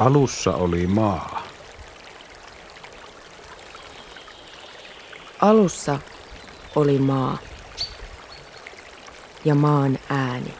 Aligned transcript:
Alussa 0.00 0.54
oli 0.54 0.86
maa. 0.86 1.42
Alussa 5.40 5.98
oli 6.76 6.98
maa 6.98 7.38
ja 9.44 9.54
maan 9.54 9.98
ääni. 10.10 10.54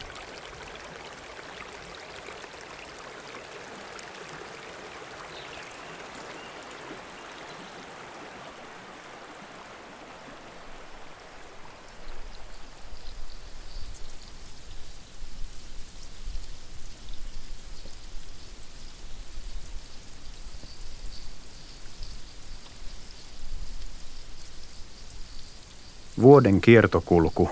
Vuoden 26.31 26.61
kiertokulku, 26.61 27.49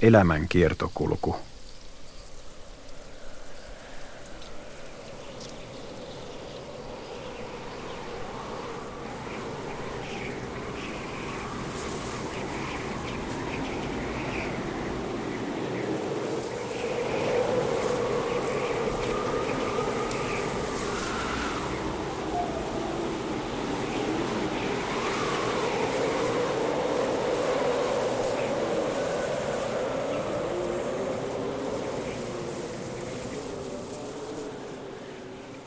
elämän 0.00 0.48
kiertokulku. 0.48 1.36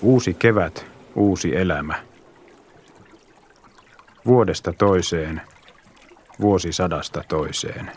Uusi 0.01 0.33
kevät, 0.33 0.85
uusi 1.15 1.55
elämä. 1.55 2.03
Vuodesta 4.25 4.73
toiseen, 4.73 5.41
vuosisadasta 6.39 7.23
toiseen. 7.27 7.91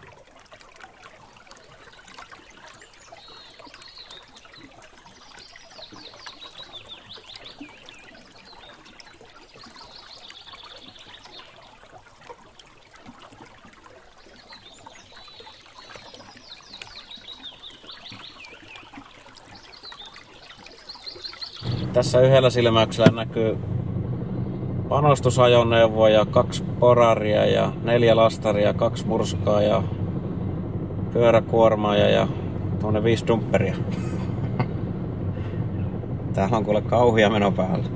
Tässä 22.04 22.20
yhdellä 22.20 22.50
silmäyksellä 22.50 23.10
näkyy 23.10 23.58
panostusajoneuvoa 24.88 26.08
ja 26.08 26.26
kaksi 26.26 26.62
poraria 26.62 27.46
ja 27.46 27.72
neljä 27.82 28.16
lastaria, 28.16 28.74
kaksi 28.74 29.06
murskaa 29.06 29.62
ja 29.62 29.82
pyöräkuormaa 31.12 31.96
ja 31.96 32.28
tuonne 32.80 33.04
viisi 33.04 33.26
dumperia. 33.26 33.74
Täällä 36.34 36.56
on 36.56 36.64
kuule 36.64 36.82
kauhia 36.82 37.30
meno 37.30 37.52
päällä. 37.52 37.86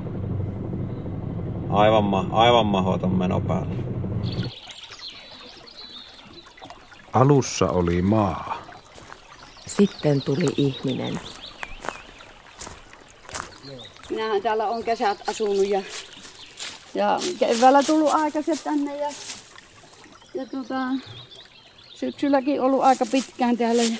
Aivan, 1.69 2.03
ma- 2.03 2.29
aivan 2.31 2.65
mahoton 2.65 3.15
meno 3.15 3.41
päällä. 3.41 3.75
Alussa 7.13 7.69
oli 7.69 8.01
maa. 8.01 8.57
Sitten 9.67 10.21
tuli 10.21 10.47
ihminen. 10.57 11.19
Minähän 14.39 14.57
täällä 14.57 14.75
on 14.75 14.83
kesät 14.83 15.29
asunut 15.29 15.67
ja, 15.67 15.81
ja 16.95 17.19
keväällä 17.39 17.83
tullut 17.83 18.13
aikaisin 18.13 18.59
tänne 18.63 18.97
ja, 18.97 19.09
ja 20.33 20.45
tota, 20.45 20.79
syksylläkin 21.93 22.61
ollut 22.61 22.83
aika 22.83 23.05
pitkään 23.05 23.57
täällä. 23.57 23.83
Ja, 23.83 23.97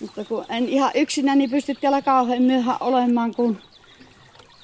mutta 0.00 0.24
kun 0.24 0.44
en 0.48 0.68
ihan 0.68 0.90
yksinäni 0.94 1.38
niin 1.38 1.50
pysty 1.50 1.74
täällä 1.74 2.02
kauhean 2.02 2.42
myöhään 2.42 2.76
olemaan, 2.80 3.34
kun 3.34 3.58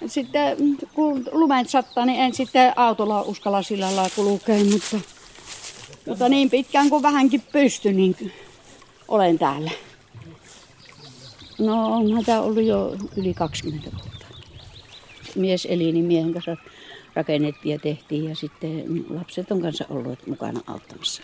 sitten 0.07 0.57
kun 0.95 1.25
lumet 1.33 1.69
sattaa, 1.69 2.07
niin 2.07 2.21
en 2.21 2.35
sitten 2.35 2.73
autolla 2.77 3.23
uskalla 3.23 3.63
sillä 3.63 3.87
lailla 3.87 4.11
kulkea, 4.17 4.65
mutta, 4.65 5.01
mutta 6.07 6.29
niin 6.29 6.51
pitkään 6.51 6.91
kuin 6.91 7.03
vähänkin 7.03 7.43
pysty, 7.53 7.93
niin 7.93 8.33
olen 9.09 9.39
täällä. 9.39 9.71
No 11.59 11.97
onhan 11.97 12.25
tämä 12.25 12.41
ollut 12.41 12.65
jo 12.65 12.97
yli 13.17 13.35
20 13.35 13.91
vuotta. 13.93 14.10
Mies 15.37 15.67
eli, 15.71 15.93
niin 15.93 16.05
miehen 16.05 16.33
kanssa 16.33 16.57
rakennettiin 17.15 17.73
ja 17.73 17.79
tehtiin 17.79 18.25
ja 18.25 18.37
sitten 18.37 19.05
lapset 19.11 19.53
on 19.53 19.63
kanssa 19.63 19.85
ollut 19.91 20.27
mukana 20.27 20.61
auttamassa. 20.67 21.23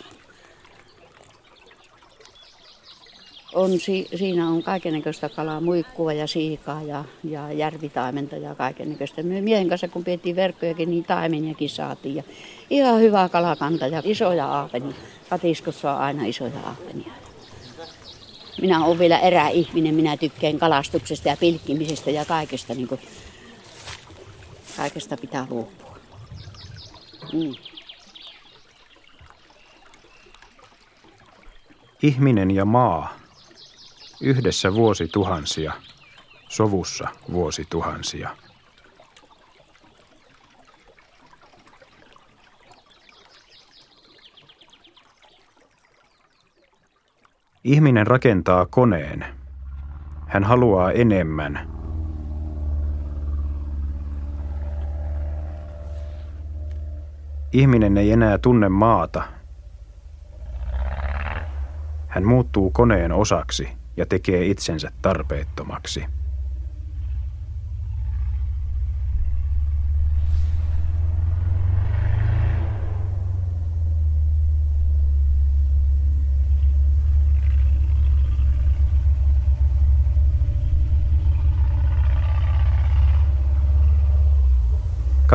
On, 3.55 3.81
si, 3.81 4.09
siinä 4.15 4.49
on 4.49 4.62
kaikennäköistä 4.62 5.28
kalaa, 5.28 5.61
muikkua 5.61 6.12
ja 6.12 6.27
siikaa 6.27 6.83
ja, 6.83 7.05
ja 7.25 7.53
järvitaimenta 7.53 8.37
ja 8.37 8.55
kaikennäköistä. 8.55 9.22
Me 9.22 9.41
miehen 9.41 9.69
kanssa 9.69 9.89
kun 9.89 10.05
pidettiin 10.05 10.37
verkkojakin, 10.37 10.91
niin 10.91 11.05
taimeniakin 11.05 11.71
saatiin. 11.71 12.15
Ja 12.15 12.22
ihan 12.71 13.00
hyvä 13.00 13.28
kalakanta 13.28 13.87
ja 13.87 14.03
isoja 14.05 14.47
aapenia. 14.47 14.95
Katiskossa 15.31 15.93
on 15.93 15.99
aina 15.99 16.25
isoja 16.25 16.61
aapenia. 16.66 17.12
Minä 18.61 18.84
olen 18.84 18.99
vielä 18.99 19.19
eräihminen, 19.19 19.95
minä 19.95 20.16
tykkään 20.16 20.59
kalastuksesta 20.59 21.28
ja 21.28 21.37
pilkkimisestä 21.37 22.11
ja 22.11 22.25
kaikesta. 22.25 22.75
Niin 22.75 22.89
kuin, 22.89 23.00
kaikesta 24.76 25.16
pitää 25.16 25.47
luopua. 25.50 25.98
Mm. 27.32 27.54
Ihminen 32.03 32.50
ja 32.50 32.64
maa. 32.64 33.15
Yhdessä 34.20 34.75
vuosituhansia, 34.75 35.72
sovussa 36.48 37.09
vuosituhansia. 37.32 38.36
Ihminen 47.65 48.06
rakentaa 48.06 48.66
koneen. 48.66 49.26
Hän 50.26 50.44
haluaa 50.44 50.92
enemmän. 50.92 51.68
Ihminen 57.53 57.97
ei 57.97 58.13
enää 58.13 58.39
tunne 58.39 58.69
maata. 58.69 59.22
Hän 62.09 62.25
muuttuu 62.25 62.71
koneen 62.71 63.13
osaksi 63.13 63.69
ja 63.97 64.07
tekee 64.07 64.47
itsensä 64.47 64.91
tarpeettomaksi. 65.03 66.04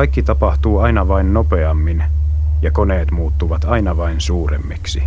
Kaikki 0.02 0.22
tapahtuu 0.22 0.78
aina 0.78 1.08
vain 1.08 1.34
nopeammin 1.34 2.04
ja 2.62 2.70
koneet 2.70 3.10
muuttuvat 3.10 3.64
aina 3.64 3.96
vain 3.96 4.20
suuremmiksi. 4.20 5.02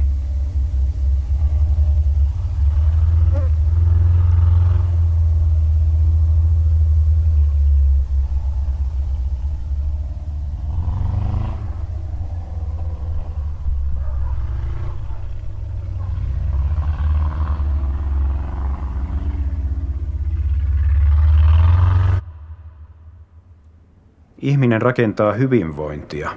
Ihminen 24.46 24.82
rakentaa 24.82 25.34
hyvinvointia. 25.34 26.30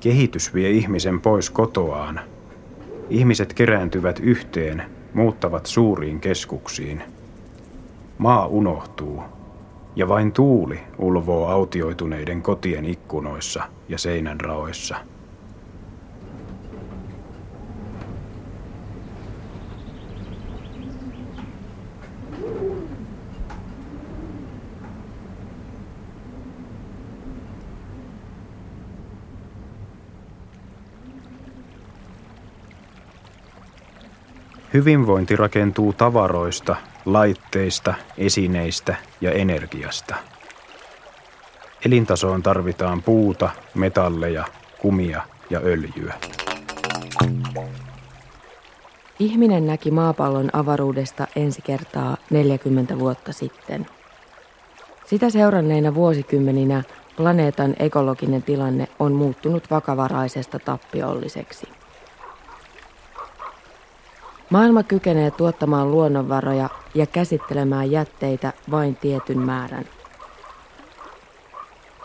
Kehitys 0.00 0.54
vie 0.54 0.70
ihmisen 0.70 1.20
pois 1.20 1.50
kotoaan. 1.50 2.20
Ihmiset 3.10 3.54
kerääntyvät 3.54 4.20
yhteen, 4.20 4.82
muuttavat 5.14 5.66
suuriin 5.66 6.20
keskuksiin. 6.20 7.02
Maa 8.18 8.46
unohtuu 8.46 9.22
Ja 9.96 10.08
vain 10.08 10.32
tuuli 10.32 10.80
ulvoo 10.98 11.48
autioituneiden 11.48 12.42
kotien 12.42 12.84
ikkunoissa 12.84 13.62
ja 13.88 13.98
seinän 13.98 14.40
raoissa. 14.40 14.96
Hyvinvointi 34.74 35.36
rakentuu 35.36 35.92
tavaroista, 35.92 36.76
laitteista, 37.04 37.94
esineistä 38.18 38.96
ja 39.20 39.32
energiasta. 39.32 40.14
Elintasoon 41.86 42.42
tarvitaan 42.42 43.02
puuta, 43.02 43.50
metalleja, 43.74 44.44
kumia 44.78 45.22
ja 45.50 45.60
öljyä. 45.64 46.14
Ihminen 49.18 49.66
näki 49.66 49.90
maapallon 49.90 50.50
avaruudesta 50.52 51.26
ensi 51.36 51.62
kertaa 51.62 52.16
40 52.30 52.98
vuotta 52.98 53.32
sitten. 53.32 53.86
Sitä 55.06 55.30
seuranneina 55.30 55.94
vuosikymmeninä 55.94 56.82
planeetan 57.16 57.74
ekologinen 57.78 58.42
tilanne 58.42 58.88
on 58.98 59.12
muuttunut 59.12 59.70
vakavaraisesta 59.70 60.58
tappiolliseksi. 60.58 61.77
Maailma 64.50 64.82
kykenee 64.82 65.30
tuottamaan 65.30 65.90
luonnonvaroja 65.90 66.68
ja 66.94 67.06
käsittelemään 67.06 67.90
jätteitä 67.90 68.52
vain 68.70 68.96
tietyn 68.96 69.38
määrän. 69.38 69.84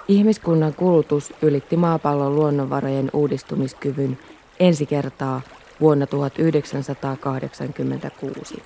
Ihmiskunnan 0.08 0.74
kulutus 0.74 1.34
ylitti 1.42 1.78
maapallon 1.78 2.36
luonnonvarojen 2.36 3.10
uudistumiskyvyn 3.14 4.20
ensi 4.60 4.86
kertaa 4.86 5.42
vuonna 5.82 6.08
1986. 6.08 8.64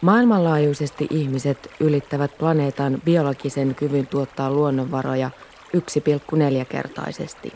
Maailmanlaajuisesti 0.00 1.06
ihmiset 1.10 1.70
ylittävät 1.80 2.38
planeetan 2.38 3.02
biologisen 3.04 3.74
kyvyn 3.74 4.06
tuottaa 4.06 4.50
luonnonvaroja 4.50 5.30
1,4-kertaisesti. 5.76 7.52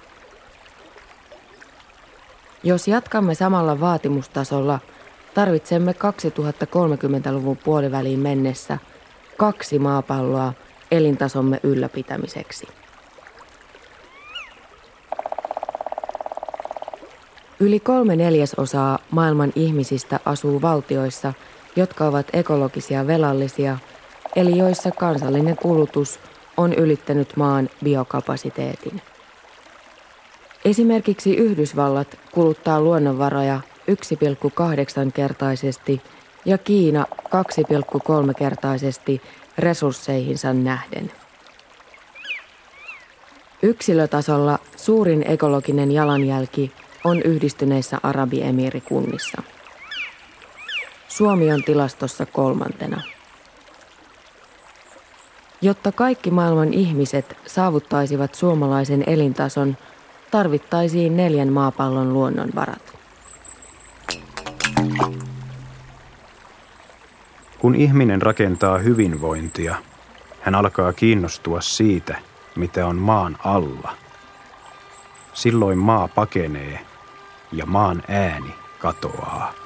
Jos 2.64 2.88
jatkamme 2.88 3.34
samalla 3.34 3.80
vaatimustasolla, 3.80 4.80
tarvitsemme 5.34 5.92
2030-luvun 5.92 7.56
puoliväliin 7.56 8.20
mennessä 8.20 8.78
kaksi 9.36 9.78
maapalloa 9.78 10.52
elintasomme 10.90 11.60
ylläpitämiseksi. 11.62 12.66
Yli 17.60 17.80
kolme 17.80 18.16
neljäsosaa 18.16 18.98
maailman 19.10 19.52
ihmisistä 19.54 20.20
asuu 20.24 20.62
valtioissa, 20.62 21.32
jotka 21.76 22.06
ovat 22.06 22.26
ekologisia 22.32 23.06
velallisia, 23.06 23.78
eli 24.36 24.58
joissa 24.58 24.90
kansallinen 24.90 25.56
kulutus 25.56 26.20
on 26.56 26.72
ylittänyt 26.72 27.36
maan 27.36 27.68
biokapasiteetin. 27.84 29.02
Esimerkiksi 30.64 31.36
Yhdysvallat 31.36 32.18
kuluttaa 32.32 32.80
luonnonvaroja 32.80 33.60
1,8-kertaisesti 33.90 36.02
ja 36.44 36.58
Kiina 36.58 37.06
2,3-kertaisesti 37.24 39.22
resursseihinsa 39.58 40.52
nähden. 40.52 41.12
Yksilötasolla 43.62 44.58
suurin 44.76 45.24
ekologinen 45.28 45.92
jalanjälki 45.92 46.72
on 47.04 47.22
yhdistyneissä 47.22 47.98
Arabiemiirikunnissa. 48.02 49.42
Suomi 51.08 51.52
on 51.52 51.62
tilastossa 51.62 52.26
kolmantena. 52.26 53.02
Jotta 55.62 55.92
kaikki 55.92 56.30
maailman 56.30 56.74
ihmiset 56.74 57.36
saavuttaisivat 57.46 58.34
suomalaisen 58.34 59.04
elintason– 59.06 59.76
tarvittaisiin 60.34 61.16
neljän 61.16 61.52
maapallon 61.52 62.12
luonnonvarat. 62.12 62.98
Kun 67.58 67.74
ihminen 67.74 68.22
rakentaa 68.22 68.78
hyvinvointia, 68.78 69.76
hän 70.40 70.54
alkaa 70.54 70.92
kiinnostua 70.92 71.60
siitä, 71.60 72.18
mitä 72.56 72.86
on 72.86 72.96
maan 72.96 73.36
alla. 73.44 73.92
Silloin 75.32 75.78
maa 75.78 76.08
pakenee 76.08 76.80
ja 77.52 77.66
maan 77.66 78.02
ääni 78.08 78.54
katoaa. 78.78 79.64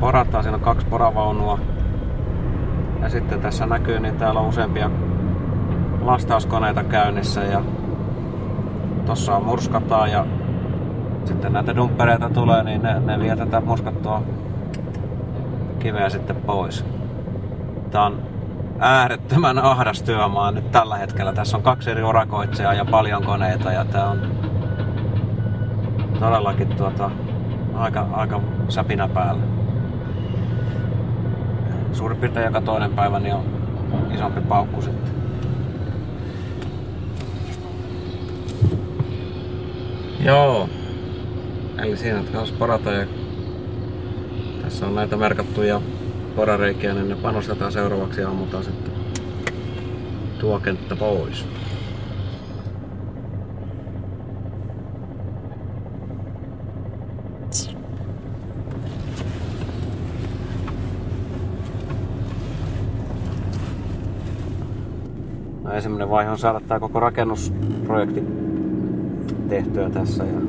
porataan, 0.00 0.44
siinä 0.44 0.56
on 0.56 0.62
kaksi 0.62 0.86
poravaunua. 0.86 1.58
Sitten 3.28 3.42
tässä 3.42 3.66
näkyy, 3.66 4.00
niin 4.00 4.16
täällä 4.16 4.40
on 4.40 4.48
useampia 4.48 4.90
lastauskoneita 6.00 6.84
käynnissä 6.84 7.44
ja 7.44 7.62
tossa 9.06 9.36
on 9.36 9.44
murskataan 9.44 10.10
ja 10.10 10.26
sitten 11.24 11.52
näitä 11.52 11.76
dumppereita 11.76 12.30
tulee, 12.30 12.62
niin 12.64 12.82
ne, 12.82 13.00
ne 13.00 13.20
vie 13.20 13.36
tätä 13.36 13.60
murskattua 13.60 14.22
kiveä 15.78 16.08
sitten 16.08 16.36
pois. 16.36 16.84
Tää 17.90 18.02
on 18.02 18.22
äärettömän 18.78 19.58
ahdas 19.58 20.02
työmaa 20.02 20.50
nyt 20.50 20.72
tällä 20.72 20.96
hetkellä. 20.96 21.32
Tässä 21.32 21.56
on 21.56 21.62
kaksi 21.62 21.90
eri 21.90 22.02
urakoitsijaa 22.02 22.74
ja 22.74 22.84
paljon 22.84 23.24
koneita 23.24 23.72
ja 23.72 23.84
tää 23.84 24.08
on 24.08 24.20
todellakin 26.20 26.68
tuota, 26.68 27.10
aika, 27.74 28.06
aika 28.12 28.40
säpinä 28.68 29.08
päällä 29.08 29.42
suurin 31.92 32.18
piirtein 32.18 32.46
joka 32.46 32.60
toinen 32.60 32.90
päivä 32.90 33.20
niin 33.20 33.34
on 33.34 33.44
isompi 34.14 34.40
paukku 34.40 34.82
sitten. 34.82 35.12
Joo. 40.24 40.68
Eli 41.78 41.96
siinä 41.96 42.22
kanssa 42.32 42.54
porata 42.58 42.92
ja 42.92 43.06
tässä 44.62 44.86
on 44.86 44.94
näitä 44.94 45.16
merkattuja 45.16 45.80
porareikiä, 46.36 46.94
niin 46.94 47.08
ne 47.08 47.16
panostetaan 47.16 47.72
seuraavaksi 47.72 48.20
ja 48.20 48.28
ammutaan 48.28 48.64
sitten 48.64 48.92
tuo 50.38 50.60
kenttä 50.60 50.96
pois. 50.96 51.46
No, 65.67 65.67
ensimmäinen 65.78 66.10
vaihe 66.10 66.30
on 66.30 66.38
saada 66.38 66.60
tämä 66.60 66.80
koko 66.80 67.00
rakennusprojekti 67.00 68.24
tehtyä 69.48 69.90
tässä 69.90 70.24
ja 70.24 70.40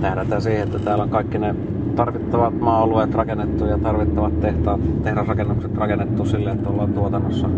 tähdätään 0.00 0.42
siihen, 0.42 0.62
että 0.62 0.78
täällä 0.78 1.04
on 1.04 1.10
kaikki 1.10 1.38
ne 1.38 1.54
tarvittavat 1.96 2.60
maa-alueet 2.60 3.14
rakennettu 3.14 3.64
ja 3.64 3.78
tarvittavat 3.78 4.40
tehtaat, 4.40 4.80
tehdasrakennukset 5.02 5.76
rakennettu 5.76 6.24
sille, 6.24 6.50
että 6.50 6.68
ollaan 6.68 6.92
tuotannossa 6.92 7.48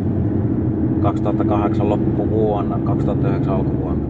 2008 1.03 1.89
loppuvuonna, 1.89 2.79
2009 2.79 3.55
alkuvuonna. 3.55 4.09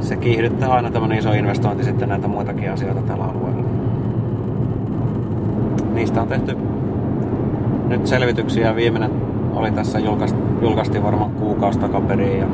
Se 0.00 0.16
kiihdyttää 0.16 0.72
aina 0.72 0.90
tämmöinen 0.90 1.18
iso 1.18 1.32
investointi 1.32 1.84
sitten 1.84 2.08
näitä 2.08 2.28
muitakin 2.28 2.72
asioita 2.72 3.02
tällä 3.02 3.24
alueella. 3.24 3.51
Niistä 5.94 6.22
on 6.22 6.28
tehty 6.28 6.56
nyt 7.88 8.06
selvityksiä. 8.06 8.76
Viimeinen 8.76 9.10
oli 9.54 9.70
tässä 9.70 9.98
julkaist, 9.98 10.36
julkaistiin 10.62 11.04
varmaan 11.04 11.30
kuukausi 11.30 11.78
takaperin 11.78 12.38
ja 12.38 12.46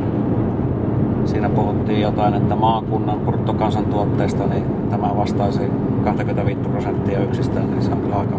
siinä 1.24 1.48
puhuttiin 1.48 2.00
jotain, 2.00 2.34
että 2.34 2.56
maakunnan 2.56 3.20
bruttokansantuotteesta 3.20 4.46
niin 4.46 4.64
tämä 4.90 5.16
vastaisi 5.16 5.60
25 6.04 6.60
prosenttia 6.60 7.22
yksistään, 7.22 7.70
niin 7.70 7.82
se 7.82 7.92
on 7.92 8.00
kyllä 8.00 8.16
aika, 8.16 8.36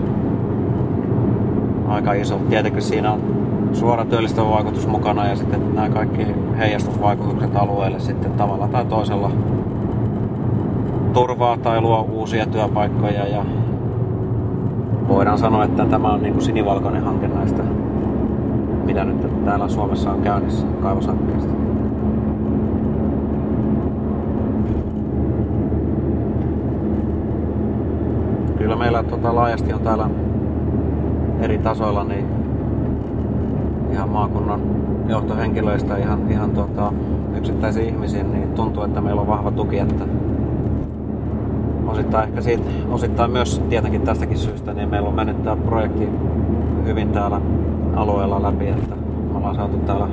aika 1.87 2.13
iso. 2.13 2.39
Tietenkin 2.49 2.81
siinä 2.81 3.11
on 3.11 3.21
suora 3.73 4.05
työllistävä 4.05 4.49
vaikutus 4.49 4.87
mukana 4.87 5.27
ja 5.27 5.35
sitten 5.35 5.75
nämä 5.75 5.89
kaikki 5.89 6.27
heijastusvaikutukset 6.57 7.55
alueelle 7.55 7.99
sitten 7.99 8.31
tavalla 8.31 8.67
tai 8.67 8.85
toisella 8.85 9.31
turvaa 11.13 11.57
tai 11.57 11.81
luo 11.81 12.01
uusia 12.11 12.45
työpaikkoja 12.45 13.27
ja 13.27 13.45
voidaan 15.09 15.37
sanoa, 15.37 15.63
että 15.63 15.85
tämä 15.85 16.13
on 16.13 16.21
niin 16.21 16.33
kuin 16.33 16.43
sinivalkoinen 16.43 17.03
hanke 17.03 17.27
näistä, 17.27 17.63
mitä 18.85 19.03
nyt 19.05 19.45
täällä 19.45 19.69
Suomessa 19.69 20.11
on 20.11 20.21
käynnissä 20.21 20.67
kaivoshankkeesta. 20.81 21.53
Kyllä 28.57 28.75
meillä 28.75 29.03
tota, 29.03 29.35
laajasti 29.35 29.73
on 29.73 29.81
täällä 29.81 30.09
eri 31.39 31.57
tasoilla 31.57 32.03
niin 32.03 32.25
ihan 33.91 34.09
maakunnan 34.09 34.61
johtohenkilöistä 35.07 35.97
ihan, 35.97 36.31
ihan 36.31 36.51
tota, 36.51 36.93
yksittäisiin 37.37 37.87
ihmisiin, 37.89 38.31
niin 38.31 38.53
tuntuu, 38.53 38.83
että 38.83 39.01
meillä 39.01 39.21
on 39.21 39.27
vahva 39.27 39.51
tuki, 39.51 39.79
että 39.79 40.05
osittain 41.89 42.29
ehkä 42.29 42.41
siitä, 42.41 42.63
osittain 42.89 43.31
myös 43.31 43.61
tietenkin 43.69 44.01
tästäkin 44.01 44.37
syystä, 44.37 44.73
niin 44.73 44.89
meillä 44.89 45.09
on 45.09 45.15
mennyt 45.15 45.43
tämä 45.43 45.55
projekti 45.55 46.09
hyvin 46.85 47.09
täällä 47.11 47.41
alueella 47.95 48.43
läpi, 48.43 48.67
että 48.67 48.95
me 49.31 49.37
ollaan 49.37 49.55
saatu 49.55 49.77
täällä 49.77 50.07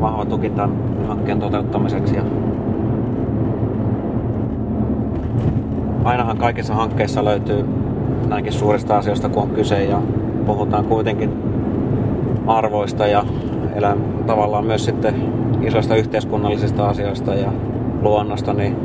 vahva 0.00 0.24
tuki 0.24 0.50
tämän 0.50 0.72
hankkeen 1.08 1.40
toteuttamiseksi. 1.40 2.16
Ja 2.16 2.22
ainahan 6.04 6.38
kaikissa 6.38 6.74
hankkeissa 6.74 7.24
löytyy 7.24 7.64
näinkin 8.28 8.52
suurista 8.52 8.98
asioista 8.98 9.28
kuin 9.28 9.42
on 9.42 9.50
kyse 9.50 9.84
ja 9.84 10.02
puhutaan 10.46 10.84
kuitenkin 10.84 11.42
arvoista 12.46 13.06
ja 13.06 13.24
elän 13.74 13.98
tavallaan 14.26 14.66
myös 14.66 14.84
sitten 14.84 15.14
isoista 15.62 15.96
yhteiskunnallisista 15.96 16.88
asioista 16.88 17.34
ja 17.34 17.52
luonnosta, 18.02 18.52
niin 18.52 18.76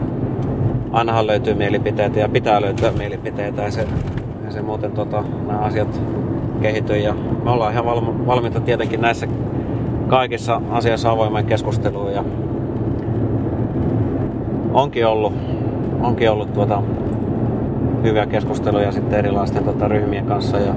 ainahan 0.96 1.28
löytyy 1.28 1.54
mielipiteitä 1.54 2.20
ja 2.20 2.30
pitää 2.30 2.62
löytyä 2.62 2.92
mielipiteitä 2.92 3.62
ja 3.62 3.72
se, 3.72 3.88
ja 4.46 4.52
se 4.52 4.62
muuten 4.62 4.92
tota, 4.92 5.24
nämä 5.48 5.60
asiat 5.60 6.02
kehittyy 6.62 6.98
ja 6.98 7.14
me 7.44 7.52
ollaan 7.52 7.74
ihan 7.74 7.86
valmiita 8.28 8.60
tietenkin 8.60 9.02
näissä 9.02 9.28
kaikissa 10.08 10.62
asioissa 10.70 11.12
avoimen 11.12 11.46
keskusteluun 11.46 12.14
ja 12.14 12.24
onkin 14.74 15.08
ollut, 15.08 15.34
onkin 16.02 16.32
ollut 16.32 16.54
tuota, 16.54 16.82
hyviä 18.04 18.26
keskusteluja 18.26 18.92
sitten 18.92 19.20
erilaisten 19.20 19.64
tota, 19.64 19.88
ryhmien 19.88 20.26
kanssa 20.26 20.58
ja 20.58 20.76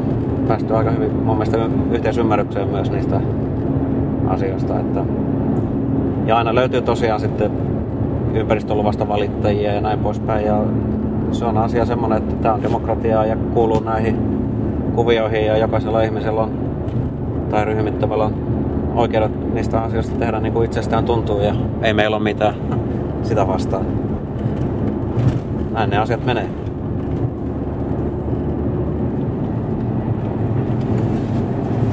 päästy 0.48 0.76
aika 0.76 0.90
hyvin 0.90 1.12
mun 1.12 1.36
mielestä 1.36 1.58
yhteisymmärrykseen 1.90 2.68
myös 2.68 2.90
niistä 2.90 3.20
asioista. 4.28 4.80
Että, 4.80 5.04
ja 6.26 6.36
aina 6.36 6.54
löytyy 6.54 6.82
tosiaan 6.82 7.20
sitten 7.20 7.67
ympäristöluvasta 8.38 9.08
valittajia 9.08 9.72
ja 9.72 9.80
näin 9.80 9.98
poispäin. 9.98 10.46
Ja 10.46 10.64
se 11.32 11.44
on 11.44 11.58
asia 11.58 11.84
semmoinen, 11.84 12.18
että 12.18 12.34
tämä 12.34 12.54
on 12.54 12.62
demokratiaa 12.62 13.26
ja 13.26 13.36
kuuluu 13.36 13.80
näihin 13.80 14.16
kuvioihin 14.94 15.46
ja 15.46 15.56
jokaisella 15.56 16.02
ihmisellä 16.02 16.40
on 16.40 16.50
tai 17.50 17.64
ryhmittämällä 17.64 18.24
on 18.24 18.34
oikeudet 18.94 19.54
niistä 19.54 19.80
asioista 19.80 20.18
tehdä 20.18 20.40
niin 20.40 20.52
kuin 20.52 20.64
itsestään 20.64 21.04
tuntuu 21.04 21.40
ja 21.40 21.54
ei 21.82 21.94
meillä 21.94 22.16
ole 22.16 22.24
mitään 22.24 22.54
sitä 23.28 23.46
vastaan. 23.46 23.86
Näin 25.72 25.90
ne 25.90 25.98
asiat 25.98 26.24
menee. 26.24 26.48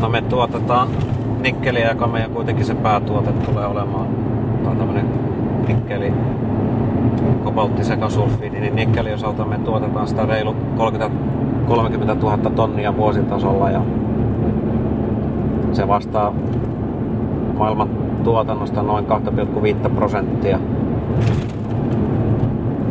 No 0.01 0.09
me 0.09 0.21
tuotetaan 0.21 0.87
nikkeliä, 1.41 1.89
joka 1.89 2.07
meidän 2.07 2.31
kuitenkin 2.31 2.65
se 2.65 2.75
päätuote 2.75 3.31
tulee 3.31 3.65
olemaan. 3.65 4.07
Tämä 4.57 4.71
on 4.71 4.77
tämmönen 4.77 5.09
nikkeli 5.67 6.13
kobalttisekasulfiidi, 7.43 8.59
niin 8.59 8.75
nikkelin 8.75 9.13
osalta 9.13 9.45
me 9.45 9.57
tuotetaan 9.57 10.07
sitä 10.07 10.25
reilu 10.25 10.55
30, 10.77 11.17
30 11.67 12.13
000 12.13 12.37
tonnia 12.37 12.97
vuositasolla 12.97 13.69
ja 13.69 13.81
se 15.71 15.87
vastaa 15.87 16.33
maailman 17.57 17.89
tuotannosta 18.23 18.83
noin 18.83 19.05
2,5 19.85 19.89
prosenttia. 19.89 20.59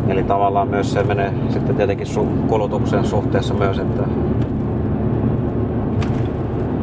Eli 0.07 0.23
tavallaan 0.23 0.67
myös 0.67 0.93
se 0.93 1.03
menee 1.03 1.33
sitten 1.49 1.75
tietenkin 1.75 2.07
kulutuksen 2.47 3.05
suhteessa 3.05 3.53
myös, 3.53 3.79
että 3.79 4.03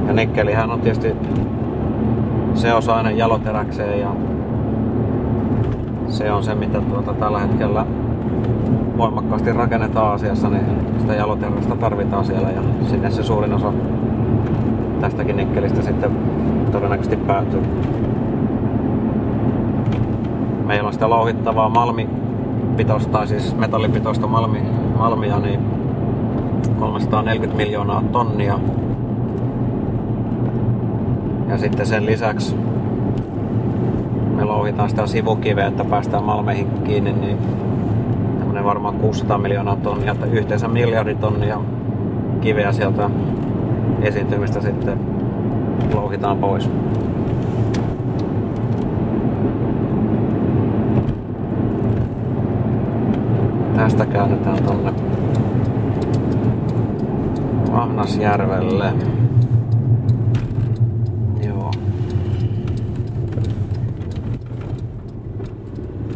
ja 0.06 0.12
nikkelihän 0.12 0.70
on 0.70 0.80
tietysti 0.80 1.16
se 2.54 2.74
osa 2.74 2.94
aina 2.94 3.10
jaloteräkseen 3.10 4.00
ja 4.00 4.10
se 6.12 6.32
on 6.32 6.44
se, 6.44 6.54
mitä 6.54 6.80
tuota 6.80 7.14
tällä 7.14 7.38
hetkellä 7.38 7.86
voimakkaasti 8.96 9.52
rakennetaan 9.52 10.14
asiassa, 10.14 10.50
niin 10.50 10.66
sitä 11.00 11.14
jaloterästä 11.14 11.76
tarvitaan 11.76 12.24
siellä 12.24 12.50
ja 12.50 12.62
sinne 12.90 13.10
se 13.10 13.22
suurin 13.22 13.54
osa 13.54 13.72
tästäkin 15.00 15.36
nikkelistä 15.36 15.82
sitten 15.82 16.10
todennäköisesti 16.72 17.16
päätyy. 17.16 17.62
Meillä 20.66 20.86
on 20.86 20.92
sitä 20.92 21.10
louhittavaa 21.10 21.68
malmipitoista, 21.68 23.12
tai 23.12 23.26
siis 23.26 23.56
metallipitoista 23.56 24.26
malmi, 24.26 24.62
malmia, 24.98 25.38
niin 25.38 25.60
340 26.78 27.56
miljoonaa 27.56 28.02
tonnia. 28.12 28.58
Ja 31.48 31.58
sitten 31.58 31.86
sen 31.86 32.06
lisäksi 32.06 32.56
me 34.36 34.44
louhitaan 34.44 34.90
sitä 34.90 35.06
sivukiveä, 35.06 35.66
että 35.66 35.84
päästään 35.84 36.24
malmeihin 36.24 36.68
kiinni, 36.84 37.12
niin 37.12 37.38
tämmönen 38.38 38.64
varmaan 38.64 38.94
600 38.94 39.38
miljoonaa 39.38 39.76
tonnia, 39.76 40.12
että 40.12 40.26
yhteensä 40.26 40.68
miljardi 40.68 41.14
tonnia 41.14 41.60
kiveä 42.40 42.72
sieltä 42.72 43.10
esiintymistä 44.02 44.60
sitten 44.60 45.00
louhitaan 45.94 46.38
pois. 46.38 46.70
Tästä 53.76 54.06
käännetään 54.06 54.62
tonne 54.64 54.92
Vahnasjärvelle. 57.72 58.92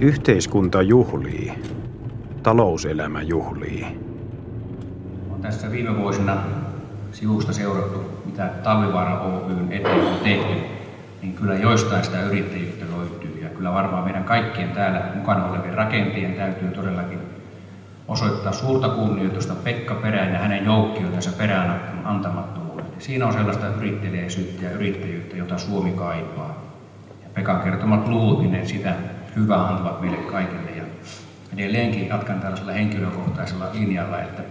Yhteiskunta 0.00 0.82
juhlii, 0.82 1.52
talouselämä 2.42 3.22
juhlii. 3.22 3.86
On 5.30 5.40
tässä 5.42 5.70
viime 5.70 5.96
vuosina 5.96 6.36
sivusta 7.12 7.52
seurattu, 7.52 7.98
mitä 8.26 8.50
Talvivaara 8.62 9.20
Oyn 9.20 9.72
eteen 9.72 10.00
on 10.00 10.18
tehty, 10.24 10.54
niin 11.22 11.34
kyllä 11.34 11.54
joistain 11.54 12.04
sitä 12.04 12.22
yrittäjyyttä 12.22 12.84
löytyy. 12.96 13.40
Ja 13.42 13.48
kyllä 13.48 13.72
varmaan 13.72 14.04
meidän 14.04 14.24
kaikkien 14.24 14.68
täällä 14.70 15.02
mukana 15.14 15.46
olevien 15.46 15.74
rakentajien 15.74 16.34
täytyy 16.34 16.68
todellakin 16.68 17.18
osoittaa 18.08 18.52
suurta 18.52 18.88
kunnioitusta 18.88 19.54
Pekka 19.54 19.94
Perään 19.94 20.32
ja 20.32 20.38
hänen 20.38 20.64
joukkioidensa 20.64 21.32
perään 21.38 21.80
antamattomuudet. 22.04 22.86
Siinä 22.98 23.26
on 23.26 23.32
sellaista 23.32 23.66
yrittäjäisyyttä 23.68 24.64
ja 24.64 24.70
yrittäjyyttä, 24.70 25.36
jota 25.36 25.58
Suomi 25.58 25.90
kaipaa. 25.90 26.62
Ja 27.22 27.28
Pekan 27.34 27.60
kertomat 27.60 28.08
luvut, 28.08 28.50
niin 28.50 28.66
sitä 28.66 28.94
hyvää 29.36 29.68
antavat 29.68 30.00
meille 30.00 30.16
kaikille. 30.16 30.70
Ja 30.70 30.84
edelleenkin 31.54 32.08
jatkan 32.08 32.40
tällaisella 32.40 32.72
henkilökohtaisella 32.72 33.66
linjalla, 33.72 34.20
että 34.20 34.42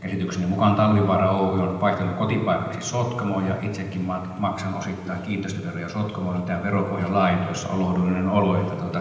käsitykseni 0.00 0.46
mukaan 0.46 0.74
Talvivaara 0.74 1.30
Oy 1.30 1.60
on 1.60 1.80
vaihtanut 1.80 2.16
kotipaikaksi 2.16 2.88
Sotkamoon 2.88 3.46
ja 3.46 3.54
itsekin 3.62 4.10
maksan 4.38 4.74
osittain 4.74 5.22
kiinteistöveroja 5.22 5.88
Sotkamoon. 5.88 6.42
Tämä 6.42 6.62
veropohjan 6.62 7.14
laajentuessa 7.14 7.68
olohdullinen 7.68 8.28
olo, 8.28 8.60
että 8.60 8.74
tuota, 8.74 9.00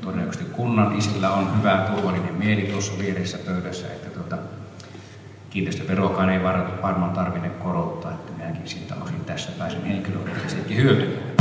todennäköisesti 0.00 0.50
kunnan 0.52 0.96
isillä 0.96 1.30
on 1.30 1.58
hyvä 1.58 1.86
turvallinen 1.94 2.34
mieli 2.34 2.62
tuossa 2.62 2.98
vieressä 2.98 3.38
pöydässä, 3.46 3.86
että 3.86 4.10
tuota, 4.10 4.38
kiinteistöverokaan 5.50 6.30
ei 6.30 6.42
varmaan 6.82 7.10
tarvinne 7.10 7.48
korottaa, 7.48 8.12
että 8.12 8.32
minäkin 8.32 8.68
siitä 8.68 8.94
osin 9.04 9.24
tässä 9.24 9.52
pääsen 9.58 9.84
henkilökohtaisesti 9.84 10.76
hyötymään. 10.76 11.36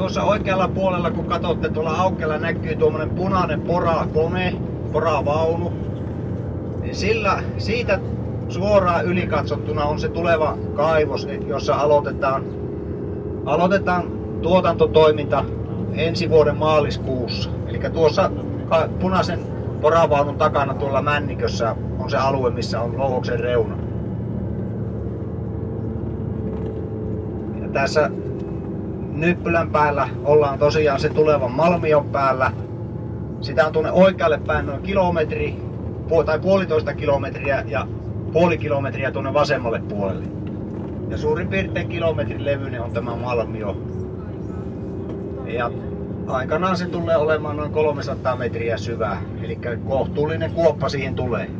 tuossa 0.00 0.19
oikealla 0.30 0.68
puolella, 0.68 1.10
kun 1.10 1.24
katsotte 1.24 1.68
tuolla 1.68 1.90
aukella 1.90 2.38
näkyy 2.38 2.76
tuommoinen 2.76 3.10
punainen 3.10 3.60
porakone, 3.60 4.54
poravaunu. 4.92 5.72
Niin 6.80 6.94
sillä, 6.94 7.42
siitä 7.58 8.00
suoraan 8.48 9.04
ylikatsottuna 9.04 9.84
on 9.84 10.00
se 10.00 10.08
tuleva 10.08 10.58
kaivos, 10.74 11.28
jossa 11.46 11.74
aloitetaan, 11.74 12.44
aloitetaan 13.44 14.04
tuotantotoiminta 14.42 15.44
ensi 15.94 16.30
vuoden 16.30 16.56
maaliskuussa. 16.56 17.50
Eli 17.66 17.80
tuossa 17.92 18.30
punaisen 19.00 19.40
poravaunun 19.80 20.36
takana 20.36 20.74
tuolla 20.74 21.02
Männikössä 21.02 21.76
on 21.98 22.10
se 22.10 22.16
alue, 22.16 22.50
missä 22.50 22.80
on 22.80 22.98
louhoksen 22.98 23.40
reuna. 23.40 23.76
Ja 27.62 27.68
tässä 27.72 28.10
Nyppylän 29.20 29.70
päällä 29.70 30.08
ollaan 30.24 30.58
tosiaan 30.58 31.00
se 31.00 31.08
tulevan 31.08 31.52
Malmion 31.52 32.08
päällä. 32.08 32.52
Sitä 33.40 33.66
on 33.66 33.72
tuonne 33.72 33.92
oikealle 33.92 34.38
päin 34.46 34.66
noin 34.66 34.82
kilometri 34.82 35.56
tai 36.26 36.38
puolitoista 36.38 36.94
kilometriä 36.94 37.64
ja 37.66 37.86
puoli 38.32 38.58
kilometriä 38.58 39.10
tuonne 39.10 39.34
vasemmalle 39.34 39.80
puolelle. 39.88 40.24
Ja 41.08 41.18
suurin 41.18 41.48
piirtein 41.48 41.88
kilometrin 41.88 42.44
levyinen 42.44 42.82
on 42.82 42.92
tämä 42.92 43.16
Malmio. 43.16 43.76
Ja 45.46 45.70
aikanaan 46.26 46.76
se 46.76 46.86
tulee 46.86 47.16
olemaan 47.16 47.56
noin 47.56 47.72
300 47.72 48.36
metriä 48.36 48.76
syvä, 48.76 49.16
eli 49.42 49.58
kohtuullinen 49.88 50.52
kuoppa 50.52 50.88
siihen 50.88 51.14
tulee. 51.14 51.50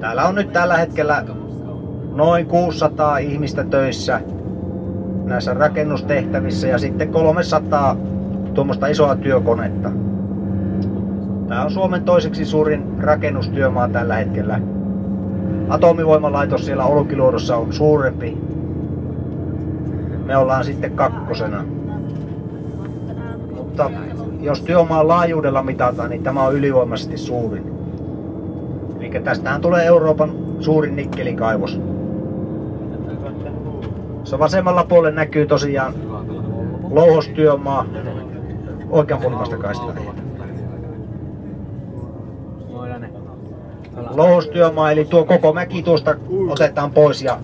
Täällä 0.00 0.24
on 0.24 0.34
nyt 0.34 0.52
tällä 0.52 0.76
hetkellä 0.76 1.24
noin 2.16 2.46
600 2.46 3.18
ihmistä 3.18 3.64
töissä 3.64 4.20
näissä 5.24 5.54
rakennustehtävissä 5.54 6.68
ja 6.68 6.78
sitten 6.78 7.08
300 7.08 7.96
tuommoista 8.54 8.86
isoa 8.86 9.16
työkonetta. 9.16 9.90
Tämä 11.48 11.64
on 11.64 11.70
Suomen 11.70 12.02
toiseksi 12.02 12.44
suurin 12.44 12.84
rakennustyömaa 12.98 13.88
tällä 13.88 14.16
hetkellä. 14.16 14.60
Atomivoimalaitos 15.68 16.66
siellä 16.66 16.84
Olkiluodossa 16.84 17.56
on 17.56 17.72
suurempi. 17.72 18.38
Me 20.24 20.36
ollaan 20.36 20.64
sitten 20.64 20.92
kakkosena. 20.92 21.64
Mutta 23.56 23.90
jos 24.40 24.62
työmaan 24.62 25.08
laajuudella 25.08 25.62
mitataan, 25.62 26.10
niin 26.10 26.22
tämä 26.22 26.42
on 26.42 26.54
ylivoimaisesti 26.54 27.16
suurin. 27.16 27.72
Eli 29.00 29.20
tästähän 29.24 29.60
tulee 29.60 29.86
Euroopan 29.86 30.30
suurin 30.60 30.96
nikkelikaivos. 30.96 31.80
Se 34.26 34.38
vasemmalla 34.38 34.84
puolella 34.84 35.16
näkyy 35.16 35.46
tosiaan 35.46 35.94
louhostyömaa 36.90 37.86
oikean 38.90 39.20
puolimasta 39.20 39.56
kaistaa. 39.56 39.94
Louhostyömaa, 44.10 44.90
eli 44.92 45.04
tuo 45.04 45.24
koko 45.24 45.52
mäki 45.52 45.82
tuosta 45.82 46.14
otetaan 46.48 46.90
pois 46.90 47.22
ja 47.22 47.38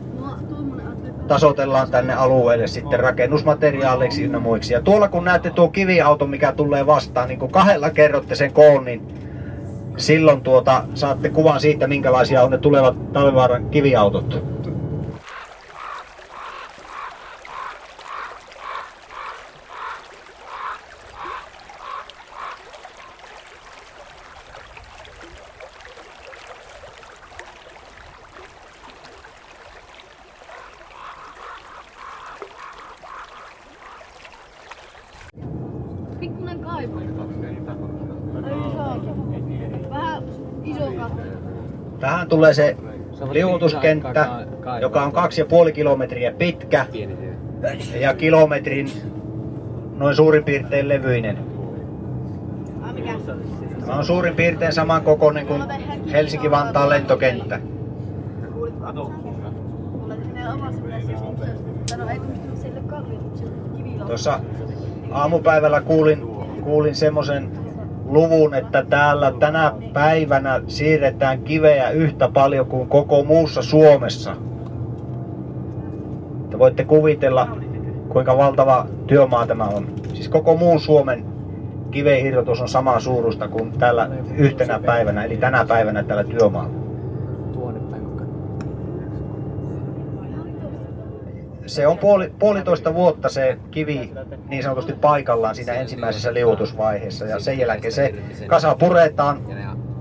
tasotellaan 1.29 1.91
tänne 1.91 2.15
alueelle 2.15 2.67
sitten 2.67 3.01
rakennusmateriaaleiksi 3.01 4.25
ynnä 4.25 4.39
muiksi. 4.39 4.73
Ja 4.73 4.81
tuolla 4.81 5.09
kun 5.09 5.25
näette 5.25 5.51
tuo 5.51 5.69
kiviauto, 5.69 6.27
mikä 6.27 6.53
tulee 6.53 6.87
vastaan, 6.87 7.29
niin 7.29 7.39
kun 7.39 7.53
kahdella 7.53 7.91
kerrotte 7.91 8.35
sen 8.35 8.53
koon, 8.53 8.85
niin 8.85 9.03
silloin 9.97 10.41
tuota, 10.41 10.85
saatte 10.95 11.31
kuvan 11.31 11.61
siitä, 11.61 11.87
minkälaisia 11.87 12.43
on 12.43 12.51
ne 12.51 12.59
tulevat 12.59 13.13
talvivaaran 13.13 13.71
kiviautot. 13.71 14.52
Tulee 42.33 42.55
se 42.55 42.77
liuutuskenttä, 43.31 44.47
joka 44.81 45.03
on 45.03 45.13
2,5 45.67 45.73
kilometriä 45.73 46.33
pitkä 46.33 46.87
ja 48.01 48.15
kilometrin 48.15 48.89
noin 49.97 50.17
suurin 50.17 50.45
piirtein 50.45 50.89
levyinen. 50.89 51.39
Tämä 53.81 53.99
on 53.99 54.05
suurin 54.05 54.35
piirtein 54.35 54.73
saman 54.73 55.03
kokoinen 55.03 55.47
kuin 55.47 55.63
Helsinki-Vantaan 56.13 56.89
lentokenttä. 56.89 57.61
Tuossa 64.07 64.41
aamupäivällä 65.11 65.81
kuulin, 65.81 66.23
kuulin 66.65 66.95
semmoisen 66.95 67.62
luvun, 68.13 68.55
että 68.55 68.85
täällä 68.91 69.33
tänä 69.41 69.73
päivänä 69.93 70.61
siirretään 70.67 71.43
kiveä 71.43 71.91
yhtä 71.91 72.29
paljon 72.29 72.67
kuin 72.67 72.89
koko 72.89 73.25
muussa 73.25 73.63
Suomessa. 73.63 74.37
Te 76.51 76.59
voitte 76.59 76.85
kuvitella, 76.85 77.49
kuinka 78.09 78.37
valtava 78.37 78.87
työmaa 79.07 79.47
tämä 79.47 79.65
on. 79.65 79.87
Siis 80.13 80.29
koko 80.29 80.57
muun 80.57 80.81
Suomen 80.81 81.25
kiveirrotus 81.91 82.61
on 82.61 82.69
samaa 82.69 83.01
suurusta 83.01 83.49
kuin 83.49 83.73
tällä 83.73 84.09
yhtenä 84.37 84.81
päivänä, 84.87 85.25
eli 85.25 85.37
tänä 85.37 85.65
päivänä 85.65 86.03
tällä 86.03 86.25
työmaalla. 86.25 86.82
Se 91.67 91.87
on 91.87 91.99
puoli, 91.99 92.33
puolitoista 92.39 92.95
vuotta 92.95 93.29
se 93.29 93.59
kivi 93.71 94.13
niin 94.49 94.63
sanotusti 94.63 94.93
paikallaan 94.93 95.55
siinä 95.55 95.73
ensimmäisessä 95.73 96.35
liuutusvaiheessa 96.35 97.25
ja 97.25 97.41
sen 97.41 97.59
jälkeen 97.59 97.93
se 97.93 98.15
kasa 98.47 98.75
puretaan 98.75 99.41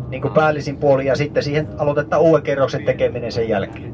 niin 0.10 0.22
kuin 0.22 0.34
päällisin 0.34 0.78
puoli 0.78 1.06
ja 1.06 1.16
sitten 1.16 1.44
siihen 1.44 1.68
aloitetaan 1.78 2.22
uuden 2.22 2.44
kerroksen 2.44 2.86
tekeminen 2.86 3.32
sen 3.32 3.50
jälkeen. 3.50 3.94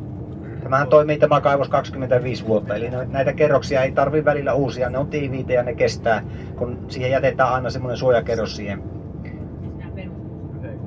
Tämähän 0.64 0.88
toimii 0.88 1.20
tämä 1.20 1.42
kaivos 1.42 1.70
25 1.70 2.48
vuotta, 2.48 2.76
eli 2.76 2.90
näitä 3.08 3.34
kerroksia 3.34 3.84
ei 3.84 3.92
tarvi 3.92 4.26
välillä 4.26 4.54
uusia, 4.54 4.90
ne 4.90 4.98
on 4.98 5.08
tiiviitä 5.08 5.54
ja 5.54 5.64
ne 5.64 5.74
kestää, 5.74 6.24
kun 6.56 6.86
siihen 6.88 7.12
jätetään 7.12 7.54
aina 7.54 7.70
semmoinen 7.70 7.98
suojakerros 7.98 8.56
siihen. 8.56 8.84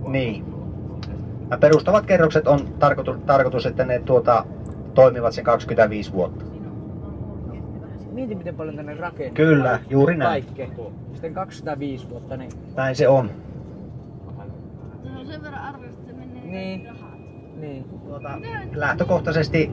Niin. 0.07 0.45
Ja 1.51 1.59
perustavat 1.59 2.07
kerrokset 2.07 2.49
on 2.49 2.61
tarkoitus, 2.79 3.17
tarkoitus 3.27 3.67
että 3.67 3.85
ne 3.85 3.99
tuota, 3.99 4.45
toimivat 4.95 5.33
sen 5.33 5.45
25 5.45 6.13
vuotta. 6.13 6.50
Mieti 8.11 8.35
miten 8.35 8.55
paljon 8.55 8.77
tänne 8.77 8.95
rakentuu. 8.95 9.35
Kyllä, 9.35 9.79
juuri 9.91 10.17
näin. 10.17 10.45
Kaikke. 10.45 10.71
Sitten 11.13 11.35
205 11.35 12.11
vuotta, 12.11 12.37
niin... 12.37 12.51
Näin 12.77 12.97
se 12.97 13.09
on. 13.09 13.31
No 15.15 15.25
sen 15.25 15.43
verran 15.43 15.63
arvioista 15.63 16.07
se 16.07 16.13
menee 16.13 16.45
Niin. 16.45 16.89
Niin. 17.61 17.85
Tuota, 17.85 18.31
lähtökohtaisesti 18.75 19.71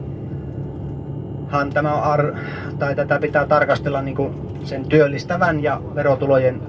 han 1.48 1.70
tämä 1.70 1.94
on 1.94 2.02
ar- 2.02 2.34
tai 2.78 2.94
tätä 2.94 3.18
pitää 3.18 3.46
tarkastella 3.46 4.02
niin 4.02 4.16
kuin 4.16 4.34
sen 4.64 4.84
työllistävän 4.84 5.62
ja 5.62 5.82
verotulojen 5.94 6.60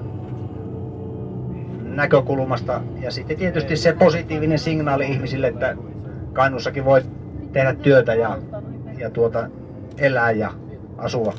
näkökulmasta. 1.82 2.80
Ja 3.00 3.10
sitten 3.10 3.36
tietysti 3.36 3.76
se 3.76 3.92
positiivinen 3.92 4.58
signaali 4.58 5.08
ihmisille, 5.08 5.48
että 5.48 5.76
Kainussakin 6.32 6.84
voi 6.84 7.02
tehdä 7.52 7.74
työtä 7.74 8.14
ja, 8.14 8.38
ja 8.98 9.10
tuota, 9.10 9.48
elää 9.98 10.30
ja 10.30 10.50
asua 10.98 11.34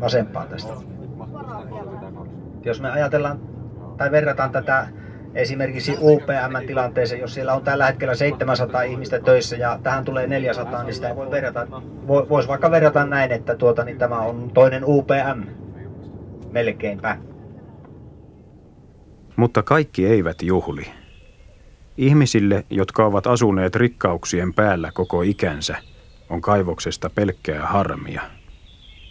vasempaan 0.00 0.48
tästä. 0.48 0.72
Jos 2.64 2.80
me 2.80 2.90
ajatellaan 2.90 3.40
tai 3.96 4.10
verrataan 4.10 4.50
tätä 4.50 4.88
esimerkiksi 5.34 5.96
UPM-tilanteeseen, 6.00 7.20
jos 7.20 7.34
siellä 7.34 7.54
on 7.54 7.64
tällä 7.64 7.86
hetkellä 7.86 8.14
700 8.14 8.82
ihmistä 8.82 9.20
töissä 9.20 9.56
ja 9.56 9.78
tähän 9.82 10.04
tulee 10.04 10.26
400, 10.26 10.82
niin 10.82 10.94
sitä 10.94 11.16
voi 11.16 11.30
verrata, 11.30 11.66
voisi 12.08 12.48
vaikka 12.48 12.70
verrata 12.70 13.06
näin, 13.06 13.32
että 13.32 13.56
tuota, 13.56 13.84
niin 13.84 13.98
tämä 13.98 14.20
on 14.20 14.50
toinen 14.54 14.82
UPM 14.84 15.42
melkeinpä. 16.50 17.18
Mutta 19.36 19.62
kaikki 19.62 20.06
eivät 20.06 20.42
juhli. 20.42 20.86
Ihmisille, 21.96 22.64
jotka 22.70 23.06
ovat 23.06 23.26
asuneet 23.26 23.76
rikkauksien 23.76 24.54
päällä 24.54 24.90
koko 24.94 25.22
ikänsä, 25.22 25.76
on 26.30 26.40
kaivoksesta 26.40 27.10
pelkkää 27.10 27.66
harmia. 27.66 28.37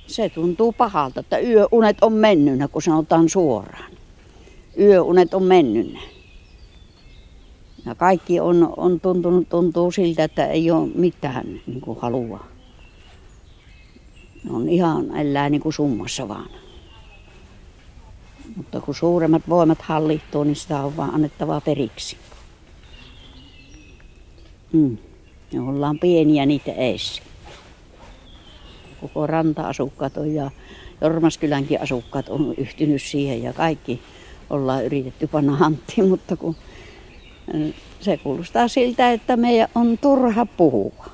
Se 0.07 0.29
tuntuu 0.29 0.71
pahalta, 0.71 1.19
että 1.19 1.39
yöunet 1.39 1.97
on 2.01 2.13
mennynä, 2.13 2.67
kun 2.67 2.81
sanotaan 2.81 3.29
suoraan. 3.29 3.91
Yöunet 4.79 5.33
on 5.33 5.43
mennynä. 5.43 5.99
Ja 7.85 7.95
kaikki 7.95 8.39
on, 8.39 8.73
on 8.77 8.99
tuntunut, 8.99 9.49
tuntuu 9.49 9.91
siltä, 9.91 10.23
että 10.23 10.45
ei 10.45 10.71
ole 10.71 10.89
mitään 10.95 11.61
niin 11.67 11.81
kuin 11.81 11.99
halua. 12.01 12.45
On 14.49 14.69
ihan 14.69 15.17
elää 15.17 15.49
niin 15.49 15.61
kuin 15.61 15.73
summassa 15.73 16.27
vaan. 16.27 16.49
Mutta 18.55 18.81
kun 18.81 18.95
suuremmat 18.95 19.41
voimat 19.49 19.81
hallittuu, 19.81 20.43
niin 20.43 20.55
sitä 20.55 20.83
on 20.83 20.97
vaan 20.97 21.13
annettava 21.15 21.61
periksi. 21.61 22.17
Mm. 24.73 24.97
Me 25.53 25.59
ollaan 25.59 25.99
pieniä 25.99 26.45
niitä 26.45 26.71
eissä. 26.71 27.26
Koko 29.01 29.27
ranta-asukkaat 29.27 30.17
on 30.17 30.33
ja 30.33 30.51
Jormaskylänkin 31.01 31.81
asukkaat 31.81 32.29
on 32.29 32.53
yhtynyt 32.57 33.01
siihen 33.01 33.43
ja 33.43 33.53
kaikki 33.53 34.01
ollaan 34.49 34.85
yritetty 34.85 35.27
panna 35.27 35.55
hanttiin, 35.55 36.07
mutta 36.09 36.37
kun 36.37 36.55
se 37.99 38.17
kuulostaa 38.17 38.67
siltä, 38.67 39.11
että 39.11 39.37
meidän 39.37 39.67
on 39.75 39.97
turha 39.97 40.45
puhua. 40.45 41.05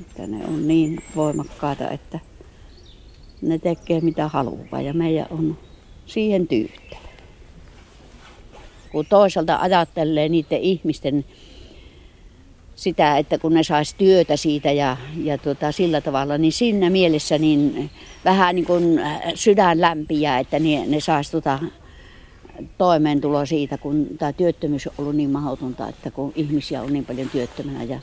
Että 0.00 0.26
ne 0.26 0.44
on 0.44 0.68
niin 0.68 1.04
voimakkaita, 1.16 1.90
että 1.90 2.20
ne 3.42 3.58
tekee 3.58 4.00
mitä 4.00 4.28
haluaa 4.28 4.80
ja 4.82 4.94
meidän 4.94 5.26
on 5.30 5.58
siihen 6.06 6.48
tyyttävä. 6.48 7.06
Kun 8.92 9.06
toisaalta 9.06 9.56
ajattelee 9.56 10.28
niiden 10.28 10.60
ihmisten 10.60 11.24
sitä, 12.76 13.18
että 13.18 13.38
kun 13.38 13.54
ne 13.54 13.62
saisi 13.62 13.94
työtä 13.98 14.36
siitä 14.36 14.72
ja, 14.72 14.96
ja 15.22 15.38
tuota, 15.38 15.72
sillä 15.72 16.00
tavalla, 16.00 16.38
niin 16.38 16.52
siinä 16.52 16.90
mielessä 16.90 17.38
niin 17.38 17.90
vähän 18.24 18.54
niin 18.54 18.64
kuin 18.64 19.00
sydän 19.34 19.80
lämpiä, 19.80 20.38
että 20.38 20.58
ne, 20.58 20.86
ne 20.86 21.00
saisi 21.00 21.30
tuota 21.30 21.58
toimeentulo 22.78 23.46
siitä, 23.46 23.78
kun 23.78 24.06
tämä 24.18 24.32
työttömyys 24.32 24.86
on 24.86 24.92
ollut 24.98 25.16
niin 25.16 25.30
mahdotonta, 25.30 25.88
että 25.88 26.10
kun 26.10 26.32
ihmisiä 26.36 26.82
on 26.82 26.92
niin 26.92 27.04
paljon 27.04 27.30
työttömänä 27.30 27.84
ja 27.84 28.00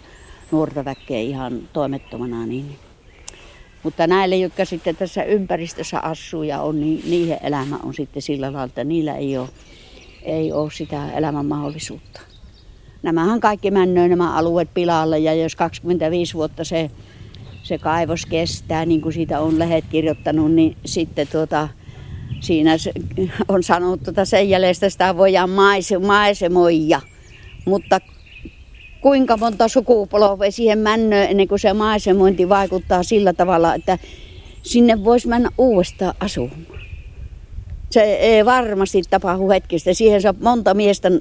nuorta 0.51 0.85
väkeä 0.85 1.19
ihan 1.19 1.69
toimettomana, 1.73 2.45
niin 2.45 2.75
mutta 3.83 4.07
näille, 4.07 4.35
jotka 4.35 4.65
sitten 4.65 4.95
tässä 4.95 5.23
ympäristössä 5.23 5.99
asuu 5.99 6.43
ja 6.43 6.61
on, 6.61 6.79
niin 6.79 7.09
niiden 7.09 7.39
elämä 7.43 7.79
on 7.83 7.93
sitten 7.93 8.21
sillä 8.21 8.45
lailla, 8.45 8.63
että 8.63 8.83
niillä 8.83 9.15
ei 9.15 9.37
ole, 9.37 9.49
ei 10.23 10.51
ole 10.51 10.71
sitä 10.71 11.11
elämän 11.11 11.45
mahdollisuutta. 11.45 12.32
Nämähän 13.03 13.39
kaikki 13.39 13.71
männöi 13.71 14.09
nämä 14.09 14.35
alueet 14.35 14.69
pilalle 14.73 15.19
ja 15.19 15.33
jos 15.33 15.55
25 15.55 16.33
vuotta 16.33 16.63
se, 16.63 16.91
se 17.63 17.77
kaivos 17.77 18.25
kestää, 18.25 18.85
niin 18.85 19.01
kuin 19.01 19.13
siitä 19.13 19.39
on 19.39 19.59
lehet 19.59 19.85
kirjoittanut, 19.89 20.51
niin 20.51 20.77
sitten 20.85 21.27
tuota, 21.31 21.69
siinä 22.39 22.71
on 23.47 23.63
sanottu, 23.63 24.09
että 24.09 24.25
sen 24.25 24.49
jäljestä 24.49 24.89
sitä 24.89 25.17
voidaan 25.17 25.49
maise, 25.49 25.99
maisemoida. 25.99 27.01
Mutta 27.65 27.99
kuinka 29.01 29.37
monta 29.37 29.67
sukupolvea 29.67 30.51
siihen 30.51 30.79
männöön 30.79 31.27
ennen 31.29 31.47
kuin 31.47 31.59
se 31.59 31.73
maisemointi 31.73 32.49
vaikuttaa 32.49 33.03
sillä 33.03 33.33
tavalla, 33.33 33.75
että 33.75 33.97
sinne 34.63 35.03
voisi 35.03 35.27
mennä 35.27 35.49
uudestaan 35.57 36.13
asumaan. 36.19 36.61
Se 37.89 38.01
ei 38.01 38.45
varmasti 38.45 39.01
tapahdu 39.09 39.49
hetkestä. 39.49 39.93
Siihen 39.93 40.21
saa 40.21 40.33
monta 40.39 40.73
miestä 40.73 41.11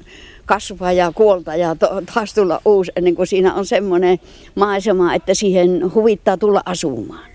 kasvaa 0.45 0.91
ja 0.91 1.11
kuolta 1.15 1.55
ja 1.55 1.75
taas 2.13 2.33
tulla 2.33 2.61
uusi 2.65 2.91
ennen 2.95 3.15
kuin 3.15 3.27
siinä 3.27 3.53
on 3.53 3.65
semmoinen 3.65 4.19
maisema, 4.55 5.15
että 5.15 5.33
siihen 5.33 5.93
huvittaa 5.93 6.37
tulla 6.37 6.61
asumaan. 6.65 7.29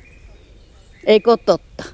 Eikö 1.04 1.36
totta? 1.36 1.84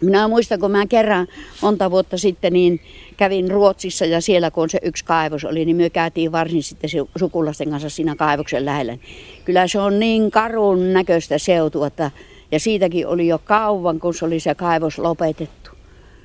Minä 0.00 0.28
muistan, 0.28 0.60
kun 0.60 0.70
mä 0.70 0.86
kerran 0.86 1.26
monta 1.62 1.90
vuotta 1.90 2.18
sitten 2.18 2.52
niin 2.52 2.80
kävin 3.16 3.50
Ruotsissa 3.50 4.04
ja 4.04 4.20
siellä 4.20 4.50
kun 4.50 4.70
se 4.70 4.78
yksi 4.82 5.04
kaivos 5.04 5.44
oli, 5.44 5.64
niin 5.64 5.76
me 5.76 5.90
käytiin 5.90 6.32
varsin 6.32 6.62
sitten 6.62 6.90
sukulasten 7.18 7.70
kanssa 7.70 7.90
siinä 7.90 8.16
kaivoksen 8.16 8.64
lähellä. 8.64 8.98
Kyllä 9.44 9.68
se 9.68 9.78
on 9.78 10.00
niin 10.00 10.30
karun 10.30 10.92
näköistä 10.92 11.38
seutua, 11.38 11.86
että, 11.86 12.10
ja 12.52 12.60
siitäkin 12.60 13.06
oli 13.06 13.26
jo 13.26 13.38
kauan, 13.38 14.00
kun 14.00 14.14
se 14.14 14.24
oli 14.24 14.40
se 14.40 14.54
kaivos 14.54 14.98
lopetettu. 14.98 15.63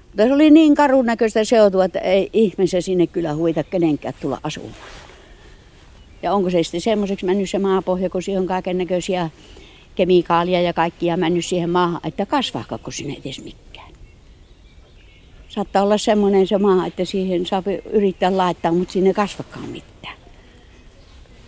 Mutta 0.09 0.27
se 0.27 0.33
oli 0.33 0.51
niin 0.51 0.75
karun 0.75 1.05
näköistä 1.05 1.43
seutua, 1.43 1.85
että 1.85 1.99
ei 1.99 2.29
ihmisen 2.33 2.81
sinne 2.81 3.07
kyllä 3.07 3.35
huvita 3.35 3.63
kenenkään 3.63 4.13
tulla 4.21 4.39
asumaan. 4.43 4.73
Ja 6.23 6.33
onko 6.33 6.49
se 6.49 6.63
sitten 6.63 6.81
semmoiseksi 6.81 7.25
mennyt 7.25 7.49
se 7.49 7.59
maapohja, 7.59 8.09
kun 8.09 8.23
siihen 8.23 8.41
on 8.41 8.47
kaiken 8.47 8.77
näköisiä 8.77 9.29
kemikaalia 9.95 10.61
ja 10.61 10.73
kaikkia 10.73 11.17
mennyt 11.17 11.45
siihen 11.45 11.69
maahan, 11.69 12.01
että 12.03 12.25
kasvaako 12.25 12.91
sinne 12.91 13.17
edes 13.23 13.43
mikään. 13.43 13.91
Saattaa 15.49 15.83
olla 15.83 15.97
semmoinen 15.97 16.47
se 16.47 16.57
maa, 16.57 16.85
että 16.85 17.05
siihen 17.05 17.45
saa 17.45 17.63
yrittää 17.91 18.37
laittaa, 18.37 18.71
mutta 18.71 18.91
sinne 18.91 19.13
kasvakaan 19.13 19.69
mitään. 19.69 20.17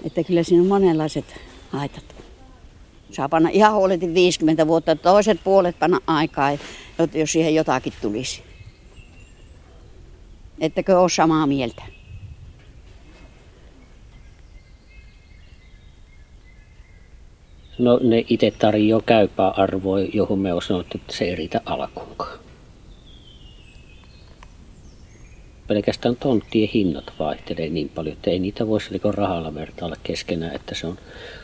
Että 0.03 0.23
kyllä 0.23 0.43
siinä 0.43 0.61
on 0.61 0.67
monenlaiset 0.67 1.25
haitat. 1.69 2.15
Saa 3.11 3.29
panna 3.29 3.49
ihan 3.49 3.73
huoletin 3.73 4.13
50 4.13 4.67
vuotta, 4.67 4.95
toiset 4.95 5.39
puolet 5.43 5.79
panna 5.79 5.99
aikaa, 6.07 6.51
jos 7.13 7.31
siihen 7.31 7.55
jotakin 7.55 7.93
tulisi. 8.01 8.50
Ettäkö 10.61 10.99
ole 10.99 11.09
samaa 11.09 11.47
mieltä? 11.47 11.83
No 17.79 17.99
ne 18.03 18.25
itse 18.29 18.51
tarjoaa 18.51 19.01
käypää 19.05 19.49
arvoa, 19.49 19.99
johon 19.99 20.39
me 20.39 20.53
on 20.53 20.61
sanottu, 20.61 20.97
että 20.97 21.17
se 21.17 21.25
ei 21.25 21.35
riitä 21.35 21.61
alkuunkaan. 21.65 22.39
Pelkästään 25.67 26.15
tonttien 26.15 26.69
hinnat 26.73 27.13
vaihtelee 27.19 27.69
niin 27.69 27.89
paljon, 27.89 28.13
että 28.13 28.29
ei 28.29 28.39
niitä 28.39 28.67
voisi 28.67 29.01
rahalla 29.03 29.55
vertailla 29.55 29.95
keskenään, 30.03 30.55
että 30.55 30.75
se 30.75 30.87
on 30.87 30.97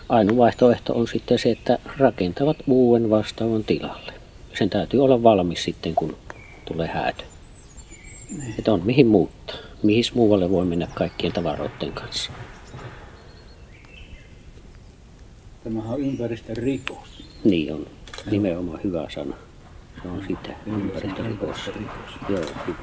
ainoa 0.10 0.38
vaihtoehto 0.38 0.94
on 0.94 1.08
sitten 1.08 1.40
se, 1.40 1.52
että 1.52 1.80
rakentavat 1.98 2.58
uuden 2.68 3.10
vastaavan 3.10 3.64
tilalle. 3.64 4.14
Sen 4.58 4.70
täytyy 4.70 5.04
olla 5.04 5.24
valmis 5.24 5.64
sitten, 5.64 5.96
kun 5.96 6.18
tulee 6.66 6.88
häätö. 6.88 7.24
Niin. 8.30 8.56
Että 8.60 8.74
on 8.74 8.82
mihin 8.86 9.08
muuttaa. 9.08 9.56
Mihin 9.84 10.04
muualle 10.14 10.52
voi 10.52 10.66
mennä 10.66 10.88
kaikkien 10.94 11.34
tavaroiden 11.34 11.92
kanssa. 11.92 12.32
Tämähän 15.64 15.94
on 15.94 16.02
ympäristörikos. 16.02 17.24
Niin 17.44 17.74
on. 17.74 17.88
Nimenomaan 18.32 18.80
hyvä 18.84 19.08
sana. 19.10 19.36
Se 20.02 20.08
on 20.08 20.24
sitä. 20.28 20.56
Ympäristörikos. 20.66 21.58
Joo, 22.30 22.46
hyvä. 22.68 22.78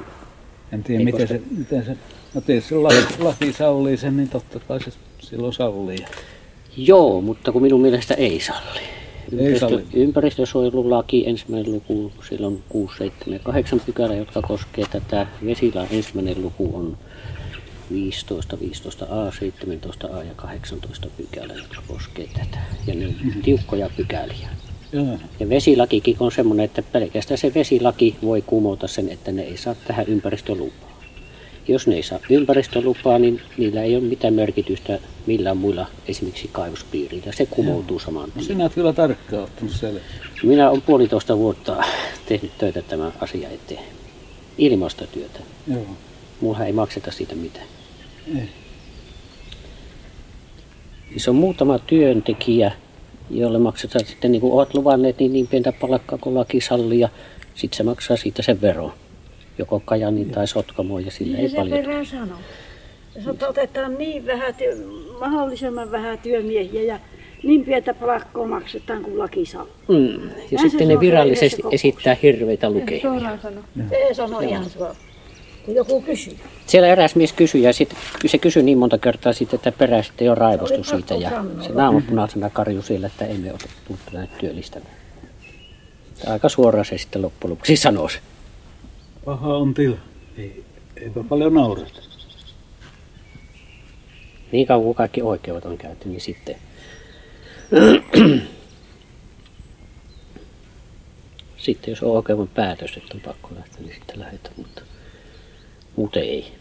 En 0.71 0.83
tiedä, 0.83 1.03
miten 1.03 1.27
se, 1.27 1.41
miten 1.57 1.85
se, 1.85 1.97
no 2.33 2.41
tietysti 2.41 2.75
laki, 2.75 3.05
laki 3.19 3.53
sallii 3.53 3.97
sen, 3.97 4.17
niin 4.17 4.29
totta 4.29 4.59
kai 4.59 4.83
se 4.83 4.91
silloin 5.19 5.53
sallii. 5.53 6.05
Joo, 6.77 7.21
mutta 7.21 7.51
kun 7.51 7.61
minun 7.61 7.81
mielestä 7.81 8.13
ei 8.13 8.39
salli. 8.39 8.94
Ympäristö, 9.31 9.81
ympäristösuojelulaki 9.93 11.27
ensimmäinen 11.27 11.71
luku, 11.71 12.11
sillä 12.29 12.47
on 12.47 12.59
6, 12.69 12.97
7 12.97 13.33
ja 13.33 13.39
8 13.39 13.79
pykälä, 13.79 14.15
jotka 14.15 14.41
koskee 14.41 14.85
tätä. 14.91 15.27
Vesilain 15.45 15.87
ensimmäinen 15.91 16.41
luku 16.41 16.71
on 16.73 16.97
15, 17.91 18.57
15a, 18.57 19.31
17a 19.31 20.25
ja 20.25 20.33
18 20.35 21.07
pykälä, 21.17 21.53
jotka 21.53 21.81
koskee 21.87 22.27
tätä. 22.33 22.57
Ja 22.87 22.95
ne 22.95 23.07
on 23.07 23.13
mm-hmm. 23.23 23.41
tiukkoja 23.41 23.89
pykäliä. 23.97 24.49
Joo. 24.91 25.19
Ja 25.39 25.49
vesilakikin 25.49 26.17
on 26.19 26.31
semmoinen, 26.31 26.65
että 26.65 26.81
pelkästään 26.81 27.37
se 27.37 27.53
vesilaki 27.53 28.15
voi 28.23 28.41
kumota 28.41 28.87
sen, 28.87 29.09
että 29.09 29.31
ne 29.31 29.41
ei 29.41 29.57
saa 29.57 29.75
tähän 29.87 30.05
ympäristölupaa. 30.07 30.84
Jos 31.67 31.87
ne 31.87 31.95
ei 31.95 32.03
saa 32.03 32.19
ympäristölupaa, 32.29 33.19
niin 33.19 33.41
niillä 33.57 33.83
ei 33.83 33.95
ole 33.95 34.03
mitään 34.03 34.33
merkitystä 34.33 34.99
millään 35.25 35.57
muilla 35.57 35.87
esimerkiksi 36.07 36.49
kaivospiirillä. 36.51 37.31
Se 37.31 37.45
kumoutuu 37.45 37.99
saman 37.99 38.31
tien. 38.31 38.35
No 38.35 38.43
sinä 38.43 38.63
olet 38.63 38.73
kyllä 38.73 38.93
tarkkaan 38.93 39.43
ottanut 39.43 39.73
selvä. 39.73 39.99
Minä 40.43 40.69
olen 40.69 40.81
puolitoista 40.81 41.37
vuotta 41.37 41.83
tehnyt 42.25 42.57
töitä 42.57 42.81
tämän 42.81 43.13
asian 43.21 43.51
eteen. 43.51 43.83
Ilmasta 44.57 45.07
työtä. 45.07 45.39
Joo. 45.67 45.85
Mulla 46.41 46.65
ei 46.65 46.73
makseta 46.73 47.11
siitä 47.11 47.35
mitään. 47.35 47.67
Ei. 48.35 48.49
Se 51.17 51.29
on 51.29 51.35
muutama 51.35 51.79
työntekijä, 51.79 52.71
jolle 53.29 53.59
maksetaan 53.59 54.05
sitten 54.05 54.31
niin 54.31 54.41
kuin 54.41 54.53
olet 54.53 54.73
luvanneet, 54.73 55.19
niin, 55.19 55.33
niin 55.33 55.47
pientä 55.47 55.71
palkkaa 55.71 56.17
kuin 56.21 56.35
laki 56.35 56.61
sallii 56.61 56.99
ja 56.99 57.09
sitten 57.55 57.77
se 57.77 57.83
maksaa 57.83 58.17
siitä 58.17 58.41
sen 58.41 58.61
veron. 58.61 58.93
Joko 59.57 59.81
Kajanin 59.85 60.29
tai 60.29 60.47
Sotkamoon 60.47 61.05
ja 61.05 61.11
sillä 61.11 61.37
ei 61.37 61.41
Niin 61.41 61.51
se 61.51 61.57
paljon. 61.57 61.79
perään 61.79 62.05
sano. 62.05 62.35
Ot- 63.25 63.49
otetaan 63.49 63.97
niin 63.97 64.25
vähän, 64.25 64.55
työ, 64.55 64.77
mahdollisimman 65.19 65.91
vähän 65.91 66.17
työmiehiä 66.17 66.81
ja 66.83 66.99
niin 67.43 67.65
pientä 67.65 67.93
palkkoa 67.93 68.47
maksetaan 68.47 69.01
kuin 69.03 69.19
laki 69.19 69.45
saa. 69.45 69.65
Mm. 69.87 70.13
Ja 70.51 70.57
Näin 70.57 70.69
sitten 70.69 70.87
ne 70.87 70.99
virallisesti 70.99 71.61
esittää 71.71 72.17
hirveitä 72.21 72.69
lukeja. 72.69 73.01
Suoraan 73.01 73.39
sano. 73.41 73.61
Se 73.89 74.13
sano 74.13 74.39
ihan 74.39 74.69
suoraan. 74.69 74.95
Kun 75.65 75.75
joku 75.75 76.01
kysyy. 76.01 76.37
Siellä 76.65 76.87
eräs 76.87 77.15
mies 77.15 77.33
kysyi 77.33 77.63
ja 77.63 77.73
sit, 77.73 77.95
se 78.25 78.37
kysyi 78.37 78.63
niin 78.63 78.77
monta 78.77 78.97
kertaa 78.97 79.33
sitten, 79.33 79.57
että 79.57 79.71
perä 79.71 80.03
sitten 80.03 80.25
jo 80.25 80.35
raivostui 80.35 80.83
Se 80.83 80.95
oli 80.95 81.01
siitä 81.07 81.15
ja 81.15 81.43
se 81.61 81.73
naamapunaisena 81.73 82.49
karju 82.49 82.81
siellä, 82.81 83.07
että 83.07 83.25
emme 83.25 83.51
ole 83.51 83.59
tulleet 83.87 84.37
työllistämään. 84.37 84.95
Aika 86.27 86.49
suoraan 86.49 86.85
se 86.85 86.97
sitten 86.97 87.21
loppujen 87.21 87.51
lopuksi 87.51 87.75
sanoi 87.75 88.09
se. 88.11 88.19
Paha 89.25 89.57
on 89.57 89.73
tila. 89.73 89.97
Ei, 90.37 90.63
eipä 90.97 91.23
paljon 91.29 91.53
naurata. 91.53 92.01
Niin 94.51 94.67
kauan 94.67 94.83
kuin 94.83 94.95
kaikki 94.95 95.21
oikeudet 95.21 95.65
on 95.65 95.77
käyty, 95.77 96.09
niin 96.09 96.21
sitten 96.21 96.55
sitten 101.57 101.91
jos 101.91 102.03
on 102.03 102.11
oikeuden 102.11 102.47
päätös, 102.47 102.97
että 102.97 103.13
on 103.15 103.21
pakko 103.21 103.49
lähteä, 103.55 103.81
niin 103.81 103.95
sitten 103.95 104.19
lähdetään, 104.19 104.53
mutta 104.57 104.81
muuten 105.95 106.23
ei. 106.23 106.51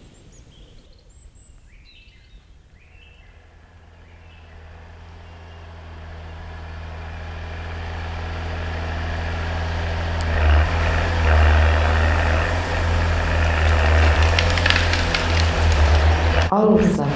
Alussa 16.51 17.07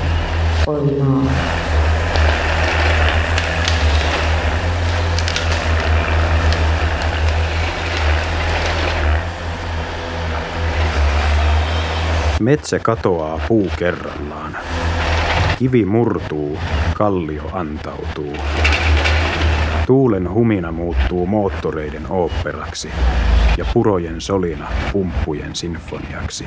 oli 0.66 0.96
maa. 0.98 1.22
Metsä 12.48 12.78
katoaa 12.78 13.40
puu 13.48 13.70
kerrallaan. 13.78 14.58
Kivi 15.58 15.84
murtuu, 15.84 16.58
kallio 16.94 17.50
antautuu. 17.52 18.36
Tuulen 19.86 20.30
humina 20.30 20.72
muuttuu 20.72 21.26
moottoreiden 21.26 22.10
oopperaksi 22.10 22.90
ja 23.56 23.64
purojen 23.74 24.20
solina 24.20 24.68
pumppujen 24.92 25.56
sinfoniaksi. 25.56 26.44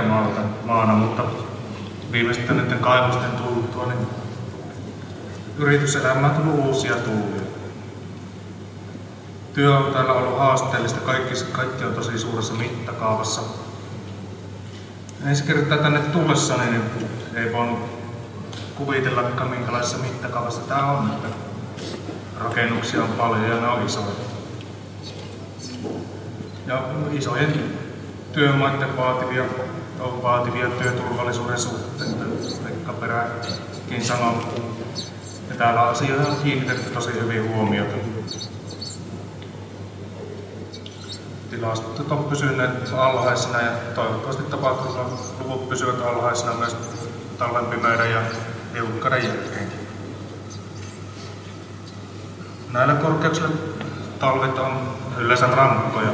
Nälkämaalta 0.00 0.40
maana, 0.64 0.92
mutta 0.92 1.22
viimeisten 2.12 2.56
näiden 2.56 2.78
kaivosten 2.78 3.30
tultua, 3.30 3.86
niin 3.86 4.06
yrityselämään 5.58 6.36
on 6.36 6.42
tullut 6.42 6.66
uusia 6.66 6.94
tuulia. 6.94 7.42
Työ 9.54 9.76
on 9.76 9.92
täällä 9.92 10.12
ollut 10.12 10.38
haasteellista, 10.38 11.00
kaikki, 11.00 11.34
kaikki 11.52 11.84
on 11.84 11.94
tosi 11.94 12.18
suuressa 12.18 12.54
mittakaavassa. 12.54 13.40
Ensi 15.26 15.44
kertaa 15.44 15.78
tänne 15.78 15.98
tullessani, 15.98 16.70
niin 16.70 16.82
ei 17.34 17.52
voinut 17.52 17.78
kuvitellakaan 18.74 19.50
minkälaisessa 19.50 19.98
mittakaavassa 19.98 20.60
tämä 20.60 20.86
on. 20.86 21.10
Että 21.10 21.28
rakennuksia 22.40 23.02
on 23.02 23.08
paljon 23.08 23.50
ja 23.50 23.60
ne 23.60 23.68
on 23.68 23.86
isoja. 23.86 24.06
Ja 26.66 26.82
isojen 27.12 27.78
työmaiden 28.32 28.96
vaativia, 28.96 29.44
vaativia 30.00 30.70
työturvallisuuden 30.70 31.58
suhteen, 31.58 32.14
Pekka 32.64 32.92
Peräkin 32.92 34.04
sanoi. 34.04 34.34
Ja 35.48 35.56
täällä 35.58 35.80
asioihin 35.80 36.26
on 36.26 36.36
kiinnitetty 36.36 36.90
tosi 36.90 37.12
hyvin 37.12 37.54
huomiota. 37.54 37.96
Tilastot 41.50 42.12
on 42.12 42.24
pysyneet 42.24 42.92
alhaisina 42.96 43.60
ja 43.60 43.70
toivottavasti 43.94 44.42
tapahtumaluvut 44.42 45.68
pysyvät 45.68 46.02
alhaisina 46.02 46.52
myös 46.52 46.76
talven 47.38 47.64
pimeyden 47.64 48.10
ja 48.10 48.20
hiukkaiden 48.74 49.24
jälkeenkin. 49.24 49.80
Näillä 52.72 52.94
korkeuksilla 52.94 53.50
talvet 54.18 54.58
on 54.58 54.94
yleensä 55.18 55.46
rankkoja, 55.46 56.10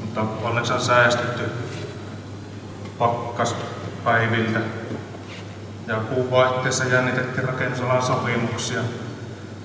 mutta 0.00 0.20
onneksi 0.42 0.72
on 0.72 0.80
säästetty 0.80 1.42
pakkaspäiviltä. 3.02 4.60
ja 5.86 5.96
kuun 5.96 6.30
vaihteessa 6.30 6.84
jännitettiin 6.84 7.48
rakennusalan 7.48 8.02
sopimuksia 8.02 8.80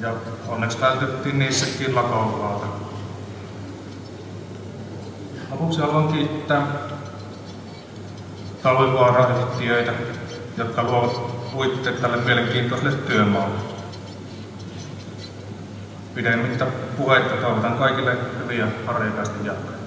ja 0.02 0.14
onneksi 0.48 0.82
vältyttiin 0.82 1.40
niissäkin 1.40 1.96
lakouvalta. 1.96 2.66
Lopuksi 5.52 5.82
haluan 5.82 6.08
kiittää 6.08 6.68
talvivaarayhtiöitä, 8.64 9.94
jotka 10.58 10.84
luovat 10.84 11.52
puitteet 11.52 12.02
tälle 12.02 12.18
mielenkiintoiselle 12.18 12.92
työmaalle. 12.92 13.60
Pidemmittä 16.16 16.66
puheita 16.98 17.36
toivotan 17.36 17.78
kaikille 17.78 18.18
hyviä 18.44 18.68
harjapäisten 18.86 19.46
jatkoja. 19.46 19.78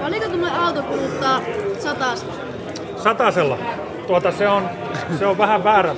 Paljonko 0.00 0.28
tuommoinen 0.28 0.60
auto 0.60 0.82
kuluttaa 1.86 2.16
satas? 2.16 2.26
Satasella. 3.02 3.58
Tuota, 4.06 4.32
se 4.32 4.48
on, 4.48 4.70
se 5.18 5.26
on 5.26 5.38
vähän 5.38 5.64
väärä. 5.64 5.94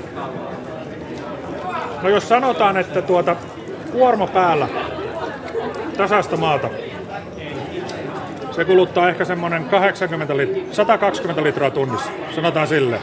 No 2.02 2.08
jos 2.08 2.28
sanotaan, 2.28 2.76
että 2.76 3.02
tuota 3.02 3.36
kuorma 3.92 4.26
päällä 4.26 4.68
tasasta 5.96 6.36
maata, 6.36 6.68
se 8.50 8.64
kuluttaa 8.64 9.08
ehkä 9.08 9.24
semmoinen 9.24 9.64
80 9.64 10.34
lit- 10.34 10.74
120 10.74 11.42
litraa 11.42 11.70
tunnissa, 11.70 12.10
sanotaan 12.34 12.66
sille. 12.66 13.00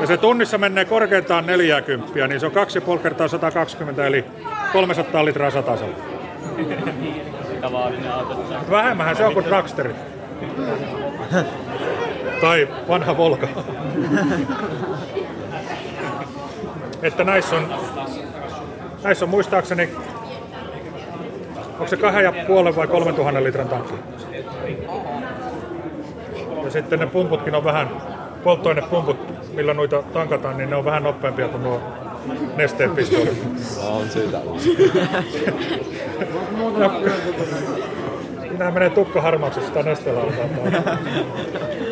Ja 0.00 0.06
se 0.06 0.16
tunnissa 0.16 0.58
menee 0.58 0.84
korkeintaan 0.84 1.46
40, 1.46 2.28
niin 2.28 2.40
se 2.40 2.46
on 2.46 2.52
2,5 2.52 3.02
kertaa 3.02 3.28
120, 3.28 4.06
eli 4.06 4.24
300 4.72 5.24
litraa 5.24 5.50
satasella. 5.50 5.96
Vähemmähän 8.70 9.16
se 9.16 9.24
on 9.24 9.34
kuin 9.34 9.46
dragsteri. 9.46 9.94
tai 12.40 12.68
vanha 12.88 13.16
Volga. 13.16 13.48
että 17.02 17.24
näissä 17.24 17.56
on, 17.56 17.74
näissä 19.02 19.24
on 19.24 19.28
muistaakseni, 19.28 19.90
onko 21.72 21.86
se 21.86 21.96
kahden 21.96 22.24
ja 22.24 22.32
puolen 22.46 22.76
vai 22.76 22.86
kolmen 22.86 23.14
tuhannen 23.14 23.44
litran 23.44 23.68
tankki? 23.68 23.94
Ja 26.64 26.70
sitten 26.70 26.98
ne 26.98 27.06
pumputkin 27.06 27.54
on 27.54 27.64
vähän, 27.64 27.88
polttoainepumput, 28.44 29.16
millä 29.54 29.74
noita 29.74 30.02
tankataan, 30.02 30.56
niin 30.56 30.70
ne 30.70 30.76
on 30.76 30.84
vähän 30.84 31.02
nopeampia 31.02 31.48
kuin 31.48 31.62
nuo 31.62 31.80
nesteen 32.56 32.90
pistoolit. 32.90 33.42
On 33.82 34.10
syytä 34.10 34.38
Ja, 36.78 36.90
Siinähän 38.40 38.74
menee 38.74 38.90
tukka 38.90 39.20
harmaaksi, 39.20 39.60
sitä 39.60 39.82
nesteellä. 39.82 40.20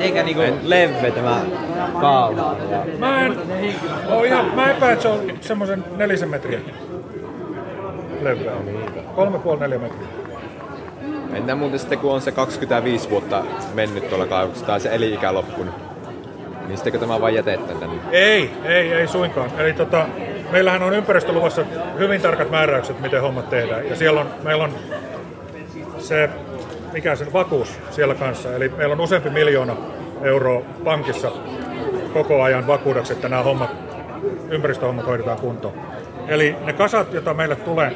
Eikä 0.00 0.22
niinku 0.22 0.42
leveä 0.62 1.10
tämä 1.10 1.40
kaava. 2.00 2.56
Mä 2.98 3.26
en, 3.26 3.36
oo 4.10 4.24
ihan, 4.24 4.54
mä 4.54 4.70
epäin, 4.70 4.92
että 4.92 5.02
se 5.02 5.08
on 5.08 5.20
semmoisen 5.40 5.84
nelisen 5.96 6.28
metriä 6.28 6.60
leveä. 8.20 8.52
Kolme 9.14 9.38
puoli 9.38 9.60
neljä 9.60 9.78
metriä. 9.78 10.08
Entä 11.34 11.54
muuten 11.54 11.78
sitten, 11.78 11.98
kun 11.98 12.12
on 12.12 12.20
se 12.20 12.32
25 12.32 13.10
vuotta 13.10 13.44
mennyt 13.74 14.08
tuolla 14.08 14.26
kaivoksessa 14.26 14.66
tai 14.66 14.80
se 14.80 14.94
eli-ikä 14.94 15.34
loppunut, 15.34 15.74
niin 16.66 16.76
sittenkö 16.76 16.98
tämä 16.98 17.20
vain 17.20 17.34
jätetään 17.34 17.78
tänne? 17.78 17.96
Ei, 18.10 18.50
ei, 18.64 18.92
ei 18.92 19.08
suinkaan. 19.08 19.50
Eli 19.58 19.72
tota, 19.72 20.06
meillähän 20.50 20.82
on 20.82 20.94
ympäristöluvassa 20.94 21.64
hyvin 21.98 22.20
tarkat 22.20 22.50
määräykset, 22.50 23.00
miten 23.00 23.22
hommat 23.22 23.50
tehdään. 23.50 23.88
Ja 23.88 23.96
siellä 23.96 24.20
on, 24.20 24.26
meillä 24.42 24.64
on 24.64 24.72
se, 25.98 26.30
mikä 26.92 27.16
sen 27.16 27.32
vakuus 27.32 27.78
siellä 27.90 28.14
kanssa. 28.14 28.54
Eli 28.54 28.68
meillä 28.68 28.92
on 28.92 29.00
useampi 29.00 29.30
miljoona 29.30 29.76
euroa 30.22 30.62
pankissa 30.84 31.32
koko 32.12 32.42
ajan 32.42 32.66
vakuudeksi, 32.66 33.12
että 33.12 33.28
nämä 33.28 33.42
hommat, 33.42 33.70
ympäristöhommat 34.50 35.06
hoidetaan 35.06 35.38
kuntoon. 35.38 35.74
Eli 36.28 36.56
ne 36.64 36.72
kasat, 36.72 37.12
joita 37.12 37.34
meille 37.34 37.56
tulee, 37.56 37.92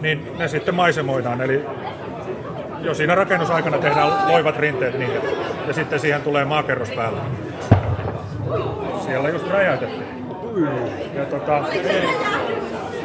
niin 0.00 0.32
ne 0.38 0.48
sitten 0.48 0.74
maisemoidaan. 0.74 1.40
Eli 1.40 1.64
jo 2.80 2.94
siinä 2.94 3.14
rakennusaikana 3.14 3.78
tehdään 3.78 4.28
loivat 4.28 4.56
rinteet 4.56 4.98
niille. 4.98 5.20
Ja 5.66 5.72
sitten 5.72 6.00
siihen 6.00 6.22
tulee 6.22 6.44
maakerros 6.44 6.90
päälle. 6.90 7.20
Siellä 9.06 9.28
just 9.28 9.50
räjäytettiin. 9.50 10.18
Ja 11.14 11.24
tota, 11.24 11.64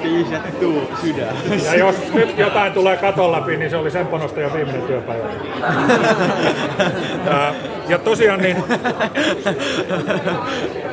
Piisettuu 0.04 0.82
sydän. 1.02 1.36
ja 1.66 1.76
jos 1.76 2.14
nyt 2.14 2.38
jotain 2.38 2.74
tulee 2.74 2.98
katon 2.98 3.32
läpi, 3.32 3.58
niin 3.58 3.70
se 3.70 3.78
oli 3.78 3.92
sen 3.92 4.08
panostajan 4.08 4.54
viimeinen 4.54 4.82
työpäivä. 4.82 5.30
Ja 7.88 7.98
tosiaan 7.98 8.40
niin, 8.40 8.58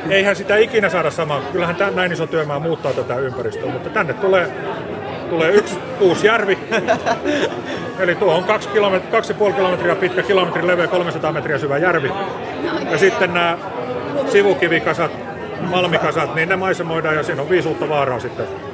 eihän 0.09 0.35
sitä 0.35 0.57
ikinä 0.57 0.89
saada 0.89 1.11
samaa. 1.11 1.41
Kyllähän 1.51 1.75
tämän 1.75 1.95
näin 1.95 2.11
iso 2.11 2.27
työmaa 2.27 2.59
muuttaa 2.59 2.93
tätä 2.93 3.15
ympäristöä, 3.15 3.71
mutta 3.71 3.89
tänne 3.89 4.13
tulee, 4.13 4.47
tulee 5.29 5.51
yksi 5.51 5.77
uusi 5.99 6.27
järvi. 6.27 6.57
Eli 7.99 8.15
tuo 8.15 8.33
on 8.35 8.43
kaksi, 8.43 8.69
kilometri, 8.69 9.11
kaksi 9.11 9.33
kilometriä 9.33 9.95
pitkä, 9.95 10.23
kilometrin 10.23 10.67
leveä, 10.67 10.87
300 10.87 11.31
metriä 11.31 11.57
syvä 11.57 11.77
järvi. 11.77 12.11
Ja 12.91 12.97
sitten 12.97 13.33
nämä 13.33 13.57
sivukivikasat, 14.31 15.11
malmikasat, 15.61 16.35
niin 16.35 16.49
ne 16.49 16.55
maisemoidaan 16.55 17.15
ja 17.15 17.23
siinä 17.23 17.41
on 17.41 17.49
viisi 17.49 17.67
uutta 17.67 17.89
vaaraa 17.89 18.19
sitten 18.19 18.70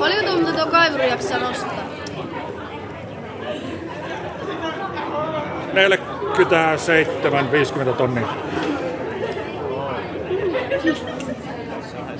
Paljonko 0.00 0.30
tuo, 0.30 0.40
mitä 0.40 0.52
tuo 0.52 0.66
kaivuri 0.66 1.08
jaksaa 1.08 1.38
nostaa? 1.38 1.78
47-50 7.90 7.92
tonnia. 7.96 8.26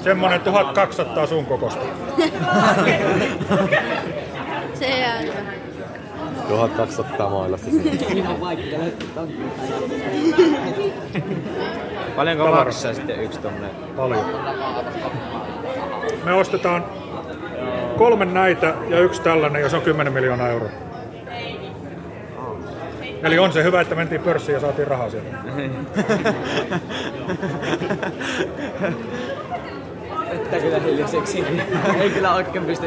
Semmonen 0.05 0.41
1200 0.41 1.27
sun 1.27 1.47
kokosta. 1.47 1.81
Se 4.79 4.99
jää. 4.99 5.23
1200 6.49 7.31
mailasta 7.31 7.67
Ihan 8.14 8.41
vaikka 8.41 8.76
Paljonko 12.16 12.51
maksaa 12.51 12.95
sitten 12.95 13.22
yksi 13.22 13.39
tommonen? 13.41 13.70
Paljon. 13.97 14.24
Me 16.24 16.33
ostetaan 16.33 16.85
kolme 17.99 18.24
näitä 18.24 18.74
ja 18.88 19.01
yksi 19.01 19.22
tällainen 19.22 19.62
ja 19.62 19.68
se 19.68 19.76
on 19.76 19.82
10 19.82 20.12
miljoonaa 20.12 20.49
euroa. 20.49 20.70
Eli 23.22 23.38
on 23.38 23.53
se 23.53 23.62
hyvä, 23.62 23.80
että 23.80 23.94
mentiin 23.94 24.20
pörssiin 24.20 24.55
ja 24.55 24.61
saatiin 24.61 24.88
rahaa 24.88 25.11
sieltä. 25.11 25.28
Että 30.32 30.59
kyllä 30.61 30.78
hiljaiseksi. 30.78 31.44
Ei 32.01 32.11
kyllä 32.11 32.34
oikein 32.34 32.64
pysty... 32.64 32.86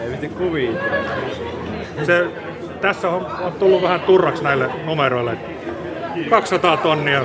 Ei 0.00 0.10
pysty 0.10 0.28
kuvitella. 0.28 1.04
Se, 2.06 2.26
tässä 2.80 3.08
on, 3.08 3.26
on 3.40 3.52
tullut 3.52 3.82
vähän 3.82 4.00
turraksi 4.00 4.44
näille 4.44 4.70
numeroille. 4.84 5.38
200 6.30 6.76
tonnia, 6.76 7.22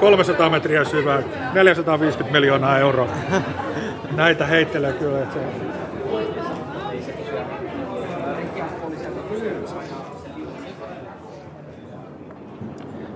300 0.00 0.50
metriä 0.50 0.84
syvää, 0.84 1.22
450 1.54 2.32
miljoonaa 2.32 2.78
euroa. 2.78 3.08
Näitä 4.16 4.46
heittelee 4.46 4.92
kyllä. 4.92 5.22
Että 5.22 5.34
se, 5.34 5.40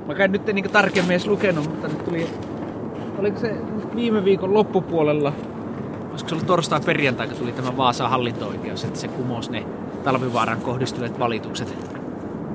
Mä 0.06 0.24
en 0.24 0.32
nyt 0.32 0.46
niin 0.46 0.70
tarkemmin 0.70 1.10
edes 1.10 1.26
lukenut, 1.26 1.68
mutta 1.68 1.88
nyt 1.88 2.04
tuli... 2.04 2.26
Oliko 3.18 3.38
se 3.38 3.56
viime 3.94 4.24
viikon 4.24 4.54
loppupuolella, 4.54 5.32
olisiko 6.10 6.28
se 6.28 6.34
ollut 6.34 6.46
torstai 6.46 6.80
perjantai, 6.80 7.28
kun 7.28 7.36
tuli 7.36 7.52
tämä 7.52 7.76
Vaasan 7.76 8.10
hallinto-oikeus, 8.10 8.84
että 8.84 8.98
se 8.98 9.08
kumosi 9.08 9.50
ne 9.52 9.66
talvivaaran 10.04 10.60
kohdistuneet 10.60 11.18
valitukset 11.18 11.74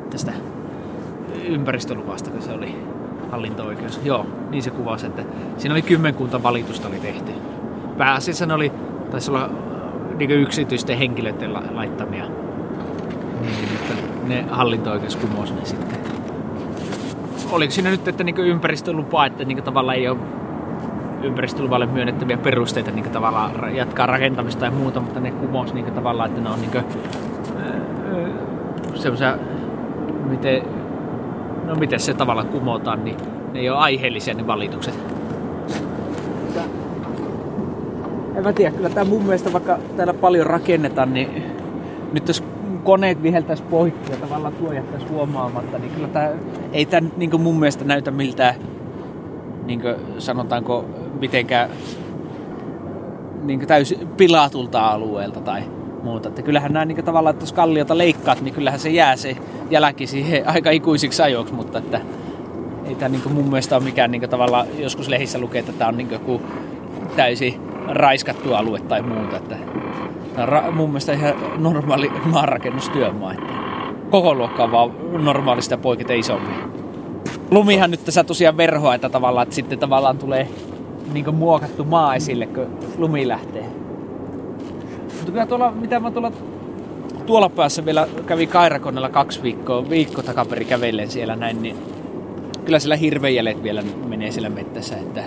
tästä 0.09 0.31
ympäristöluvasta, 1.45 2.29
kun 2.29 2.41
se 2.41 2.51
oli 2.51 2.75
hallinto-oikeus. 3.31 3.99
Joo, 4.03 4.25
niin 4.49 4.63
se 4.63 4.69
kuvasi, 4.69 5.05
että 5.05 5.23
siinä 5.57 5.73
oli 5.73 5.81
kymmenkunta 5.81 6.43
valitusta 6.43 6.87
oli 6.87 6.99
tehty. 6.99 7.31
Pääasiassa 7.97 8.45
ne 8.45 8.53
oli, 8.53 8.71
taisi 9.11 9.31
olla 9.31 9.49
niin 10.17 10.31
yksityisten 10.31 10.97
henkilöiden 10.97 11.53
la- 11.53 11.63
laittamia. 11.71 12.25
Niin, 13.41 13.69
mutta 13.71 13.93
ne 14.27 14.45
hallinto-oikeus 14.51 15.15
kumosi 15.15 15.53
ne 15.53 15.65
sitten 15.65 15.99
oliko 17.51 17.71
siinä 17.71 17.89
nyt, 17.89 18.07
että 18.07 18.23
niinku 18.23 18.41
ympäristölupa, 18.41 19.25
että 19.25 19.45
niinku 19.45 19.63
tavallaan 19.63 19.97
ei 19.97 20.07
ole 20.07 20.17
ympäristöluvalle 21.23 21.85
myönnettäviä 21.85 22.37
perusteita 22.37 22.91
niinku 22.91 23.09
tavallaan 23.09 23.75
jatkaa 23.75 24.05
rakentamista 24.05 24.65
ja 24.65 24.71
muuta, 24.71 24.99
mutta 24.99 25.19
ne 25.19 25.31
kumos 25.31 25.73
niinku 25.73 25.91
tavallaan, 25.91 26.29
että 26.29 26.41
ne 26.41 26.49
on 26.49 26.61
niinku, 26.61 26.77
öö, 27.57 28.29
semmoisia, 28.95 29.37
miten, 30.29 30.61
no 31.69 31.75
miten 31.75 31.99
se 31.99 32.13
tavallaan 32.13 32.47
kumotaan, 32.47 33.05
niin 33.05 33.17
ne 33.53 33.59
ei 33.59 33.69
ole 33.69 33.77
aiheellisia 33.77 34.33
ne 34.33 34.47
valitukset. 34.47 34.99
en 38.35 38.43
mä 38.43 38.53
tiedä, 38.53 38.71
kyllä 38.71 38.89
tää 38.89 39.05
mun 39.05 39.23
mielestä 39.23 39.53
vaikka 39.53 39.79
täällä 39.97 40.13
paljon 40.13 40.47
rakennetaan, 40.47 41.13
niin 41.13 41.43
nyt 42.13 42.27
jos 42.27 42.43
koneet 42.83 43.23
viheltäisi 43.23 43.63
poikki 43.63 44.11
ja 44.11 44.17
tavallaan 44.17 44.53
tuo 44.53 44.73
jättäisi 44.73 45.07
huomaamatta, 45.07 45.79
niin 45.79 45.91
kyllä 45.91 46.07
tää, 46.07 46.31
ei 46.73 46.85
tämä 46.85 47.09
niin 47.17 47.41
mun 47.41 47.59
mielestä 47.59 47.85
näytä 47.85 48.11
miltään, 48.11 48.55
niin 49.65 49.81
sanotaanko, 50.17 50.85
mitenkään 51.19 51.69
niin 53.43 53.67
täysin 53.67 54.07
pilatulta 54.07 54.87
alueelta 54.87 55.41
tai 55.41 55.63
muuta. 56.03 56.29
Että 56.29 56.41
kyllähän 56.41 56.73
nämä 56.73 56.85
niin 56.85 57.05
tavallaan, 57.05 57.33
että 57.33 57.43
jos 57.43 57.53
kalliota 57.53 57.97
leikkaat, 57.97 58.41
niin 58.41 58.53
kyllähän 58.53 58.79
se 58.79 58.89
jää 58.89 59.15
se 59.15 59.37
jälki 59.69 60.07
siihen 60.07 60.47
aika 60.53 60.71
ikuisiksi 60.71 61.21
ajoiksi, 61.21 61.53
mutta 61.53 61.77
että 61.77 62.01
ei 62.85 62.95
tämä 62.95 63.09
niin 63.09 63.33
mun 63.33 63.49
mielestä 63.49 63.75
ole 63.75 63.83
mikään 63.83 64.11
niin 64.11 64.29
tavallaan, 64.29 64.67
joskus 64.77 65.07
lehissä 65.07 65.39
lukee, 65.39 65.59
että 65.59 65.71
tämä 65.71 65.89
on 65.89 65.97
niin 65.97 66.11
joku 66.11 66.41
täysin 67.15 67.61
raiskattu 67.87 68.53
alue 68.53 68.79
tai 68.79 69.01
muuta. 69.01 69.37
Että 69.37 69.55
tämä 70.35 70.61
on 70.67 70.73
mun 70.73 70.89
mielestä 70.89 71.13
ihan 71.13 71.33
normaali 71.57 72.11
maanrakennustyömaa. 72.33 73.33
Että 73.33 73.53
koko 74.09 74.35
luokka 74.35 74.63
on 74.63 74.71
vaan 74.71 74.91
normaalista 75.23 75.77
poikete 75.77 76.17
isompi. 76.17 76.51
Lumihan 77.51 77.91
nyt 77.91 78.05
tässä 78.05 78.23
tosiaan 78.23 78.57
verhoa, 78.57 78.95
että 78.95 79.09
tavallaan, 79.09 79.43
että 79.43 79.55
sitten 79.55 79.79
tavallaan 79.79 80.17
tulee 80.17 80.47
niin 81.13 81.35
muokattu 81.35 81.83
maa 81.83 82.15
esille, 82.15 82.45
kun 82.45 82.79
lumi 82.97 83.27
lähtee. 83.27 83.78
Mutta 85.19 85.31
kyllä 85.31 85.45
tuolla, 85.45 85.71
mitä 85.71 85.99
mä 85.99 86.11
tuolla, 86.11 86.31
tuolla 87.25 87.49
päässä 87.49 87.85
vielä 87.85 88.07
kävi 88.25 88.47
Kairakonnella 88.47 89.09
kaksi 89.09 89.43
viikkoa, 89.43 89.89
viikko 89.89 90.23
takaperi 90.23 90.65
kävellen 90.65 91.09
siellä 91.11 91.35
näin, 91.35 91.61
niin 91.61 91.75
kyllä 92.65 92.79
siellä 92.79 92.95
hirvejälet 92.95 93.63
vielä 93.63 93.83
menee 94.07 94.31
siellä 94.31 94.49
mettässä, 94.49 94.97
että 94.97 95.23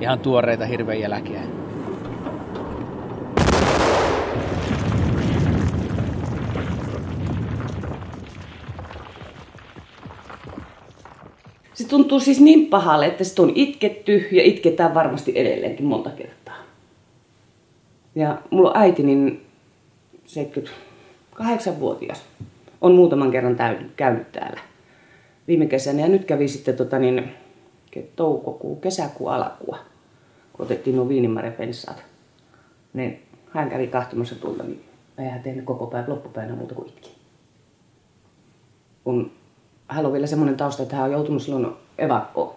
ihan 0.00 0.18
tuoreita 0.18 0.66
hirvejälkiä. 0.66 1.40
Se 11.74 11.88
tuntuu 11.88 12.20
siis 12.20 12.40
niin 12.40 12.66
pahalle, 12.66 13.06
että 13.06 13.24
se 13.24 13.42
on 13.42 13.52
itketty 13.54 14.28
ja 14.32 14.42
itketään 14.42 14.94
varmasti 14.94 15.32
edelleenkin 15.34 15.86
monta 15.86 16.10
kertaa. 16.10 16.45
Ja 18.16 18.42
mulla 18.50 18.72
äiti, 18.74 19.02
niin 19.02 19.46
78-vuotias, 20.26 22.24
on 22.80 22.94
muutaman 22.94 23.30
kerran 23.30 23.56
käynyt 23.96 24.32
täällä 24.32 24.60
viime 25.48 25.66
kesänä. 25.66 26.00
Ja 26.00 26.08
nyt 26.08 26.24
kävi 26.24 26.48
sitten 26.48 26.76
tota 26.76 26.98
niin, 26.98 27.34
toukokuu, 28.16 28.76
kesäkuu, 28.76 29.28
alakuu, 29.28 29.76
kun 30.52 30.64
otettiin 30.64 30.96
nuo 30.96 31.08
viinimarjapensaat. 31.08 32.04
Niin 32.92 33.22
hän 33.50 33.70
kävi 33.70 33.86
kahtomassa 33.86 34.34
tulta, 34.34 34.62
niin 34.62 34.84
ei 35.18 35.28
hän 35.28 35.42
tehnyt 35.42 35.64
koko 35.64 35.86
päivä 35.86 36.12
loppupäivänä 36.12 36.56
muuta 36.56 36.74
kuin 36.74 36.88
itki. 36.88 37.16
Kun 39.04 39.32
hän 39.88 40.06
on 40.06 40.12
vielä 40.12 40.26
semmoinen 40.26 40.56
tausta, 40.56 40.82
että 40.82 40.96
hän 40.96 41.04
on 41.04 41.12
joutunut 41.12 41.42
silloin 41.42 41.76
evakkoon 41.98 42.54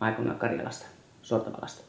aikoinaan 0.00 0.38
Karjalasta, 0.38 0.86
Sortavalasta. 1.22 1.84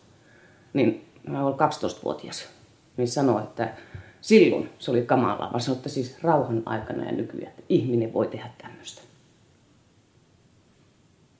Niin 0.73 1.05
hän 1.27 1.43
oli 1.43 1.55
12-vuotias. 1.55 2.52
Niin 2.97 3.07
sanoi, 3.07 3.43
että 3.43 3.73
silloin 4.21 4.69
se 4.79 4.91
oli 4.91 5.01
kamalaa, 5.01 5.51
vaan 5.51 5.61
sanoi, 5.61 5.77
että 5.77 5.89
siis 5.89 6.23
rauhan 6.23 6.63
aikana 6.65 7.05
ja 7.05 7.11
nykyään, 7.11 7.47
että 7.47 7.63
ihminen 7.69 8.13
voi 8.13 8.27
tehdä 8.27 8.49
tämmöistä. 8.57 9.01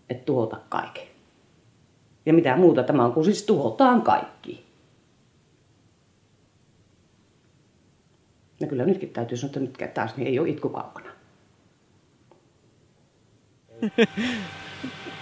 Että 0.09 0.25
tuhota 0.25 0.59
kaiken. 0.69 1.07
Ja 2.25 2.33
mitä 2.33 2.55
muuta 2.55 2.83
tämä 2.83 3.05
on, 3.05 3.13
kun 3.13 3.25
siis 3.25 3.43
tuhotaan 3.43 4.01
kaikki. 4.01 4.65
Ja 8.59 8.67
kyllä 8.67 8.85
nytkin 8.85 9.09
täytyy 9.09 9.37
sanoa, 9.37 9.49
että 9.49 9.59
nyt 9.59 9.93
taas 9.93 10.17
niin 10.17 10.27
ei 10.27 10.39
ole 10.39 10.49
itku 10.49 10.69
kaukana. 10.69 11.09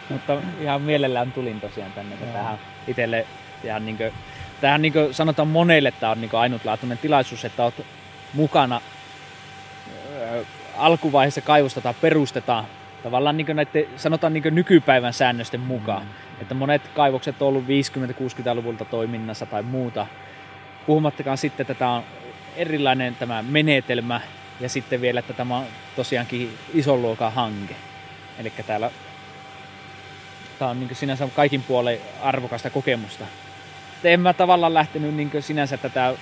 Mutta 0.09 0.41
ihan 0.61 0.81
mielellään 0.81 1.31
tulin 1.31 1.61
tosiaan 1.61 1.91
tänne, 1.91 2.17
kun 2.17 2.27
tähän 2.27 2.59
itselle 2.87 3.27
ihan 3.63 3.85
niin 3.85 3.97
kuin, 3.97 4.11
tämähän 4.61 4.81
niin 4.81 4.93
kuin 4.93 5.13
sanotaan 5.13 5.47
monelle, 5.47 5.91
tämä 5.91 6.11
on 6.11 6.21
niin 6.21 6.31
ainutlaatuinen 6.33 6.97
tilaisuus, 6.97 7.45
että 7.45 7.63
olet 7.63 7.85
mukana 8.33 8.81
alkuvaiheessa 10.77 11.41
kaivosta 11.41 11.81
tai 11.81 11.93
perustetaan 12.01 12.65
tavallaan 13.03 13.37
niin 13.37 13.55
näiden, 13.55 13.85
sanotaan 13.97 14.33
niin 14.33 14.55
nykypäivän 14.55 15.13
säännösten 15.13 15.59
mukaan. 15.59 16.03
Mm. 16.03 16.41
Että 16.41 16.53
monet 16.53 16.87
kaivokset 16.87 17.41
on 17.41 17.47
ollut 17.47 17.63
50-60-luvulta 17.63 18.85
toiminnassa 18.85 19.45
tai 19.45 19.63
muuta. 19.63 20.07
Puhumattakaan 20.85 21.37
sitten, 21.37 21.63
että 21.63 21.73
tämä 21.73 21.95
on 21.95 22.03
erilainen 22.55 23.15
tämä 23.15 23.43
menetelmä 23.43 24.21
ja 24.59 24.69
sitten 24.69 25.01
vielä, 25.01 25.19
että 25.19 25.33
tämä 25.33 25.57
on 25.57 25.65
tosiaankin 25.95 26.57
ison 26.73 27.01
luokan 27.01 27.33
hanke. 27.33 27.75
Eli 28.39 28.53
täällä 28.67 28.91
tämä 30.59 30.71
on 30.71 30.79
niin 30.79 30.95
sinänsä 30.95 31.27
kaikin 31.35 31.63
puolen 31.63 31.97
arvokasta 32.21 32.69
kokemusta. 32.69 33.25
En 34.03 34.19
mä 34.19 34.33
tavallaan 34.33 34.73
lähtenyt 34.73 35.15
niin 35.15 35.31
sinänsä 35.39 35.77
tätä 35.77 36.13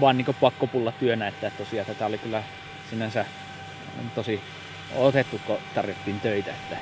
vaan 0.00 0.16
niin 0.16 0.26
pakkopulla 0.40 0.92
työnä, 0.92 1.28
että 1.28 1.50
tosiaan 1.58 1.86
tätä 1.86 2.06
oli 2.06 2.18
kyllä 2.18 2.42
sinänsä 2.90 3.24
tosi 4.14 4.40
otettu, 4.94 5.40
kun 5.46 5.58
tarvittiin 5.74 6.20
töitä. 6.20 6.50
Että... 6.50 6.76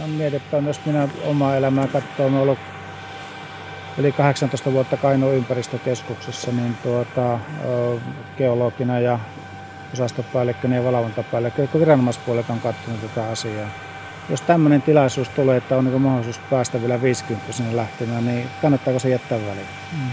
No 0.00 0.06
mietipä, 0.06 0.56
jos 0.66 0.80
minä 0.86 1.08
omaa 1.24 1.56
elämää 1.56 1.86
katsoin, 1.86 2.34
olen 2.34 2.42
ollut 2.42 2.58
yli 3.98 4.12
18 4.12 4.72
vuotta 4.72 4.96
Kainuun 4.96 5.34
ympäristökeskuksessa, 5.34 6.52
niin 6.52 6.76
tuota, 6.82 7.40
geologina 8.36 9.00
ja 9.00 9.18
osastopäällikkönä 9.92 10.74
ja 10.76 10.84
valvontapäällikkö, 10.84 11.68
viranomaispuolet 11.80 12.50
on 12.50 12.60
katsonut 12.60 13.00
tätä 13.00 13.28
asiaa 13.28 13.68
jos 14.30 14.40
tämmöinen 14.40 14.82
tilaisuus 14.82 15.28
tulee, 15.28 15.56
että 15.56 15.76
on 15.76 15.84
niin 15.84 16.00
mahdollisuus 16.00 16.40
päästä 16.50 16.80
vielä 16.80 17.02
50 17.02 17.52
sinne 17.52 17.76
lähtemään, 17.76 18.26
niin 18.26 18.48
kannattaako 18.62 18.98
se 18.98 19.08
jättää 19.08 19.38
väliin? 19.38 19.66
Mm. 19.92 20.10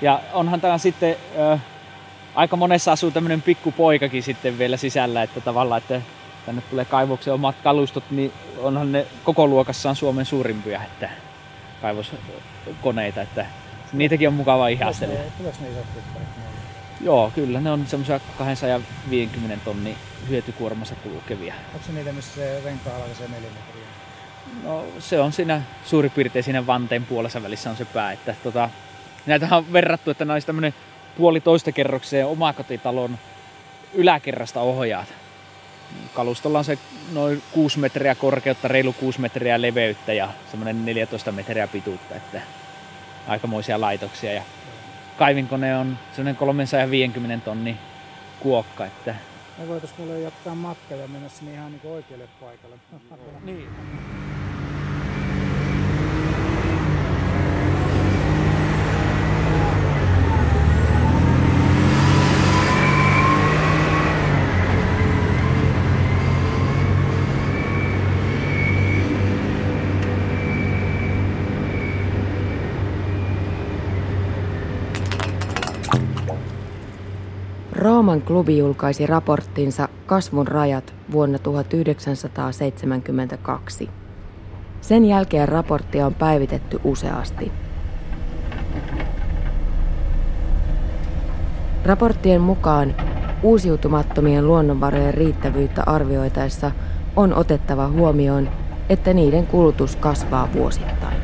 Ja 0.00 0.20
onhan 0.32 0.60
tämä 0.60 0.78
sitten, 0.78 1.16
äh, 1.52 1.60
aika 2.34 2.56
monessa 2.56 2.92
asuu 2.92 3.10
tämmöinen 3.10 3.42
pikkupoikakin 3.42 4.22
sitten 4.22 4.58
vielä 4.58 4.76
sisällä, 4.76 5.22
että 5.22 5.40
tavallaan, 5.40 5.78
että 5.78 6.00
tänne 6.46 6.62
tulee 6.70 6.84
kaivoksen 6.84 7.34
omat 7.34 7.56
kalustot, 7.62 8.04
niin 8.10 8.32
onhan 8.58 8.92
ne 8.92 9.06
koko 9.24 9.46
luokassaan 9.46 9.96
Suomen 9.96 10.26
suurimpia 10.26 10.82
että 10.82 11.10
kaivoskoneita, 11.82 13.22
että 13.22 13.46
niitäkin 13.92 14.28
on 14.28 14.34
mukava 14.34 14.68
ihastella. 14.68 15.14
Tuleeko 15.38 15.58
ne 15.60 15.70
isot 15.70 15.86
Joo, 17.00 17.32
kyllä 17.34 17.60
ne 17.60 17.70
on 17.70 17.86
semmoisia 17.86 18.20
250 18.38 19.64
tonni 19.64 19.96
hyötykuormassa 20.28 20.94
kulkevia. 20.94 21.54
Onko 21.74 21.86
se 21.86 21.92
niitä, 21.92 22.12
missä 22.12 22.34
se 22.34 22.60
renkaalla 22.64 23.14
se 23.18 23.28
neljä 23.28 23.50
metriä? 23.50 23.88
No 24.62 24.84
se 24.98 25.20
on 25.20 25.32
siinä 25.32 25.62
suurin 25.84 26.10
piirtein 26.10 26.42
siinä 26.42 26.66
vanteen 26.66 27.06
puolessa 27.06 27.42
välissä 27.42 27.70
on 27.70 27.76
se 27.76 27.84
pää. 27.84 28.12
Että, 28.12 28.34
tota, 28.42 28.70
näitä 29.26 29.48
on 29.50 29.72
verrattu, 29.72 30.10
että 30.10 30.24
näistä 30.24 30.46
tämmöinen 30.46 30.74
puolitoista 31.16 31.72
kerrokseen 31.72 32.26
omakotitalon 32.26 33.18
yläkerrasta 33.94 34.60
ohjaat. 34.60 35.08
Kalustolla 36.14 36.58
on 36.58 36.64
se 36.64 36.78
noin 37.12 37.42
6 37.52 37.78
metriä 37.78 38.14
korkeutta, 38.14 38.68
reilu 38.68 38.92
6 38.92 39.20
metriä 39.20 39.62
leveyttä 39.62 40.12
ja 40.12 40.28
semmoinen 40.50 40.84
14 40.84 41.32
metriä 41.32 41.68
pituutta. 41.68 42.14
Että 42.14 42.40
aikamoisia 43.28 43.80
laitoksia. 43.80 44.32
Ja 44.32 44.42
kaivinkone 45.18 45.76
on 45.76 45.98
semmoinen 46.12 46.36
350 46.36 47.44
tonni 47.44 47.76
kuokka. 48.40 48.86
Että... 48.86 49.14
Me 49.58 49.68
voitais 49.68 49.98
mulle 49.98 50.20
jättää 50.20 50.54
matka 50.54 50.94
ja 50.94 51.08
mennä 51.08 51.28
sinne 51.28 51.52
ihan 51.52 51.72
niin 51.72 51.92
oikealle 51.92 52.28
paikalle. 52.40 52.76
niin. 53.44 53.68
Rooman 78.08 78.26
klubi 78.26 78.58
julkaisi 78.58 79.06
raporttinsa 79.06 79.88
Kasvun 80.06 80.48
rajat 80.48 80.94
vuonna 81.12 81.38
1972. 81.38 83.90
Sen 84.80 85.04
jälkeen 85.04 85.48
raporttia 85.48 86.06
on 86.06 86.14
päivitetty 86.14 86.80
useasti. 86.84 87.52
Raporttien 91.84 92.40
mukaan 92.40 92.94
uusiutumattomien 93.42 94.46
luonnonvarojen 94.46 95.14
riittävyyttä 95.14 95.82
arvioitaessa 95.86 96.70
on 97.16 97.34
otettava 97.34 97.88
huomioon, 97.88 98.48
että 98.88 99.12
niiden 99.12 99.46
kulutus 99.46 99.96
kasvaa 99.96 100.48
vuosittain. 100.52 101.16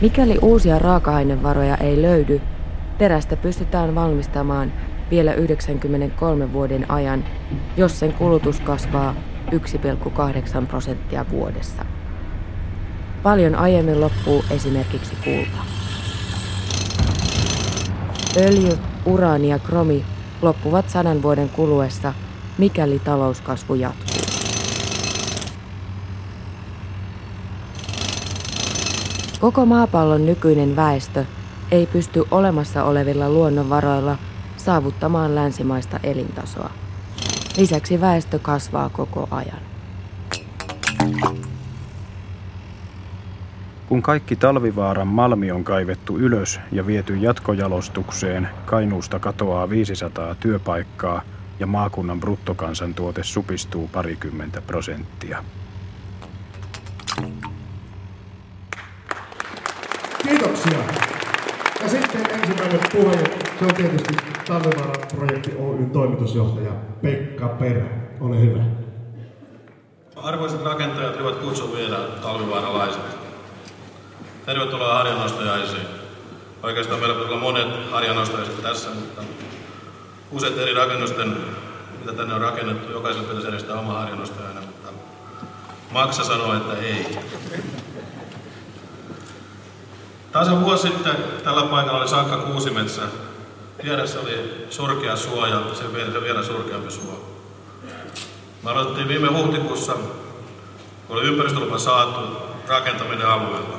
Mikäli 0.00 0.38
uusia 0.42 0.78
raaka-ainevaroja 0.78 1.76
ei 1.76 2.02
löydy, 2.02 2.40
terästä 2.98 3.36
pystytään 3.36 3.94
valmistamaan 3.94 4.72
vielä 5.10 5.34
93 5.34 6.52
vuoden 6.52 6.90
ajan, 6.90 7.24
jos 7.76 7.98
sen 7.98 8.12
kulutus 8.12 8.60
kasvaa 8.60 9.14
1,8 9.50 10.66
prosenttia 10.66 11.24
vuodessa. 11.30 11.84
Paljon 13.22 13.54
aiemmin 13.54 14.00
loppuu 14.00 14.44
esimerkiksi 14.50 15.16
kulta. 15.24 15.64
Öljy, 18.36 18.78
uraani 19.06 19.48
ja 19.48 19.58
kromi 19.58 20.04
loppuvat 20.42 20.88
sadan 20.88 21.22
vuoden 21.22 21.48
kuluessa, 21.48 22.14
mikäli 22.58 22.98
talouskasvu 22.98 23.74
jatkuu. 23.74 24.24
Koko 29.40 29.66
maapallon 29.66 30.26
nykyinen 30.26 30.76
väestö 30.76 31.24
ei 31.70 31.86
pysty 31.86 32.24
olemassa 32.30 32.84
olevilla 32.84 33.30
luonnonvaroilla 33.30 34.18
saavuttamaan 34.56 35.34
länsimaista 35.34 36.00
elintasoa. 36.02 36.70
Lisäksi 37.56 38.00
väestö 38.00 38.38
kasvaa 38.38 38.88
koko 38.88 39.28
ajan. 39.30 39.60
Kun 43.88 44.02
kaikki 44.02 44.36
talvivaaran 44.36 45.06
malmi 45.06 45.50
on 45.52 45.64
kaivettu 45.64 46.18
ylös 46.18 46.60
ja 46.72 46.86
viety 46.86 47.16
jatkojalostukseen, 47.16 48.48
Kainuusta 48.66 49.18
katoaa 49.18 49.70
500 49.70 50.34
työpaikkaa 50.34 51.22
ja 51.60 51.66
maakunnan 51.66 52.20
bruttokansantuote 52.20 53.22
supistuu 53.22 53.88
parikymmentä 53.88 54.62
prosenttia. 54.62 55.44
Kiitoksia. 60.22 61.03
Sitten 61.94 62.30
ensimmäinen 62.30 62.80
puhe, 62.92 63.16
se 63.58 63.64
on 63.64 63.74
tietysti 63.74 64.16
Talvivaara-projekti 64.46 65.56
Oyn 65.58 65.90
toimitusjohtaja 65.90 66.72
Pekka 67.02 67.48
Perä. 67.48 67.86
Ole 68.20 68.40
hyvä. 68.40 68.62
Arvoisat 70.16 70.64
rakentajat, 70.64 71.18
hyvät 71.18 71.40
vielä 71.76 71.98
talvivaaralaiset. 72.22 73.02
Tervetuloa 74.46 74.94
harjanostajaisiin. 74.94 75.86
Oikeastaan 76.62 77.00
meillä 77.00 77.14
pitää 77.14 77.30
olla 77.30 77.40
monet 77.40 77.90
harjanostajaiset 77.90 78.62
tässä, 78.62 78.90
mutta 78.90 79.22
useat 80.30 80.58
eri 80.58 80.74
rakennusten, 80.74 81.36
mitä 82.00 82.12
tänne 82.12 82.34
on 82.34 82.40
rakennettu, 82.40 82.92
jokaisella 82.92 83.28
pitäisi 83.28 83.46
järjestää 83.46 83.78
oma 83.78 83.92
harjanostajana, 83.92 84.60
mutta 84.60 84.88
Maksa 85.92 86.24
sanoi, 86.24 86.56
että 86.56 86.76
ei. 86.76 87.18
Tasan 90.34 90.64
vuosi 90.64 90.88
sitten 90.88 91.16
tällä 91.44 91.62
paikalla 91.62 91.98
oli 91.98 92.08
Sankka 92.08 92.36
Kuusimetsä. 92.36 93.02
Vieressä 93.84 94.20
oli 94.20 94.66
surkea 94.70 95.16
suo 95.16 95.46
ja 95.46 95.74
se 95.74 95.92
vielä, 95.92 96.12
se 96.12 96.20
vielä 96.20 96.42
surkeampi 96.42 96.90
suo. 96.90 97.24
Me 98.62 98.70
aloitettiin 98.70 99.08
viime 99.08 99.28
huhtikuussa, 99.28 99.92
kun 101.06 101.16
oli 101.16 101.26
ympäristölupa 101.26 101.78
saatu, 101.78 102.20
rakentaminen 102.68 103.26
alueella. 103.26 103.78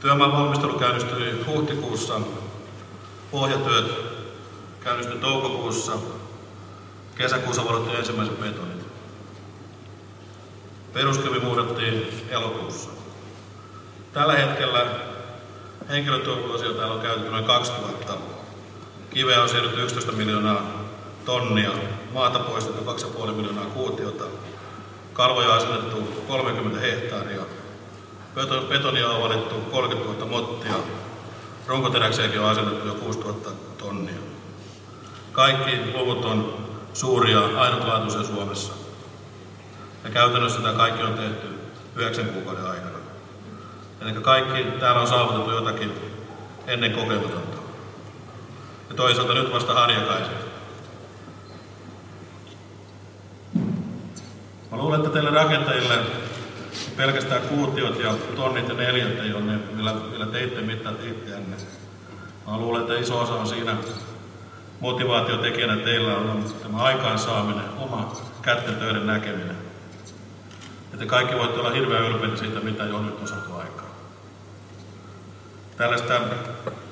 Työmaan 0.00 0.32
valmistelu 0.32 0.78
käynnistyi 0.78 1.44
huhtikuussa, 1.46 2.20
pohjatyöt 3.30 3.86
käynnistyi 4.80 5.18
toukokuussa, 5.18 5.92
kesäkuussa 7.14 7.64
varattiin 7.64 7.96
ensimmäiset 7.96 8.40
betonit. 8.40 8.86
Peruskivi 10.92 11.40
muurattiin 11.40 12.26
elokuussa. 12.30 13.03
Tällä 14.14 14.32
hetkellä 14.32 14.86
henkilötyövuosia 15.88 16.72
täällä 16.72 16.94
on 16.94 17.00
käytetty 17.00 17.30
noin 17.30 17.44
2000. 17.44 18.14
Kiveä 19.10 19.42
on 19.42 19.48
siirrytty 19.48 19.82
11 19.82 20.12
miljoonaa 20.12 20.62
tonnia, 21.24 21.70
maata 22.12 22.38
poistettu 22.38 22.84
2,5 23.26 23.32
miljoonaa 23.32 23.64
kuutiota, 23.64 24.24
kalvoja 25.12 25.54
asennettu 25.54 26.24
30 26.28 26.80
hehtaaria, 26.80 27.42
betonia 28.68 29.08
on 29.08 29.22
valittu 29.22 29.54
30 29.54 30.24
000 30.24 30.26
mottia, 30.26 30.74
runkoteräksiäkin 31.66 32.40
on 32.40 32.50
asennettu 32.50 32.88
jo 32.88 32.94
6 32.94 33.18
000 33.18 33.34
tonnia. 33.78 34.20
Kaikki 35.32 35.70
luvut 35.94 36.24
on 36.24 36.66
suuria, 36.92 37.40
ainutlaatuisia 37.56 38.22
Suomessa. 38.22 38.72
Ja 40.04 40.10
käytännössä 40.10 40.60
tämä 40.60 40.74
kaikki 40.74 41.02
on 41.02 41.14
tehty 41.14 41.46
9 41.96 42.26
kuukauden 42.26 42.66
aikana. 42.66 42.93
Eli 44.04 44.12
kaikki 44.12 44.64
täällä 44.80 45.00
on 45.00 45.06
saavutettu 45.06 45.50
jotakin 45.50 45.92
ennen 46.66 46.92
kokematonta. 46.92 47.56
Ja 48.88 48.94
toisaalta 48.94 49.34
nyt 49.34 49.52
vasta 49.52 49.74
harjakaiset. 49.74 50.54
Mä 54.70 54.78
luulen, 54.78 55.00
että 55.00 55.12
teille 55.12 55.30
rakentajille 55.30 55.98
pelkästään 56.96 57.42
kuutiot 57.42 57.98
ja 57.98 58.14
tonnit 58.36 58.68
ja 58.68 58.74
neljät 58.74 59.18
ei 59.18 59.32
ole 59.32 59.44
ne, 59.44 59.58
millä, 59.72 59.94
millä 60.10 60.26
teitte 60.26 60.60
mitään 60.60 60.96
itseänne. 61.02 61.56
Mä 62.46 62.58
luulen, 62.58 62.82
että 62.82 62.94
iso 62.94 63.20
osa 63.20 63.34
on 63.34 63.46
siinä 63.46 63.76
motivaatiotekijänä 64.80 65.76
teillä 65.76 66.16
on 66.16 66.44
tämä 66.62 66.78
aikaansaaminen, 66.78 67.64
oma 67.78 68.12
kätten 68.42 68.74
töiden 68.74 69.06
näkeminen. 69.06 69.56
Että 70.92 71.06
kaikki 71.06 71.34
voitte 71.34 71.60
olla 71.60 71.70
hirveän 71.70 72.04
ylpeitä 72.04 72.36
siitä, 72.36 72.60
mitä 72.60 72.84
jo 72.84 73.02
nyt 73.02 73.20
on 73.20 73.28
saatu 73.28 73.54
aikaa. 73.54 73.83
Tällaista 75.76 76.20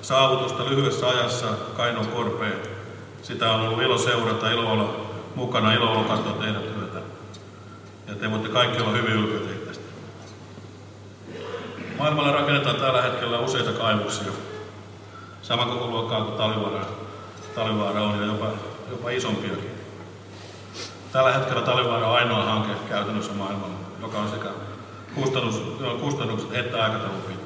saavutusta 0.02 0.64
lyhyessä 0.64 1.08
ajassa 1.08 1.46
Kainon 1.76 2.06
korpeen, 2.06 2.60
sitä 3.22 3.52
on 3.52 3.60
ollut 3.60 3.82
ilo 3.82 3.98
seurata, 3.98 4.50
ilo 4.50 4.72
olla 4.72 4.96
mukana, 5.34 5.72
ilo 5.72 5.90
olla 5.90 6.04
katsoa 6.04 6.32
tehdä 6.32 6.58
työtä. 6.58 6.98
Ja 8.06 8.14
te 8.14 8.30
voitte 8.30 8.48
kaikki 8.48 8.82
olla 8.82 8.92
hyvin 8.92 9.12
ylpeitä 9.12 9.66
tästä. 9.66 9.84
Maailmalla 11.98 12.32
rakennetaan 12.32 12.76
tällä 12.76 13.02
hetkellä 13.02 13.38
useita 13.38 13.72
kaivoksia. 13.72 14.32
Sama 15.42 15.66
koko 15.66 15.86
luokkaa 15.86 16.24
kuin 16.24 16.36
Talvivaara, 16.36 16.86
Talvivaara 17.54 18.02
on 18.02 18.20
ja 18.20 18.26
jopa, 18.26 18.46
jopa 18.90 19.10
isompiakin. 19.10 19.70
Tällä 21.12 21.32
hetkellä 21.32 21.62
Talvivaara 21.62 22.06
on 22.06 22.16
ainoa 22.16 22.44
hanke 22.44 22.72
käytännössä 22.88 23.32
maailmalla, 23.32 23.74
joka 24.02 24.18
on 24.18 24.30
sekä 24.30 24.48
kustannus, 25.14 25.62
kustannukset 26.00 26.54
että 26.54 26.84
aikataulu 26.84 27.20
pitää. 27.20 27.41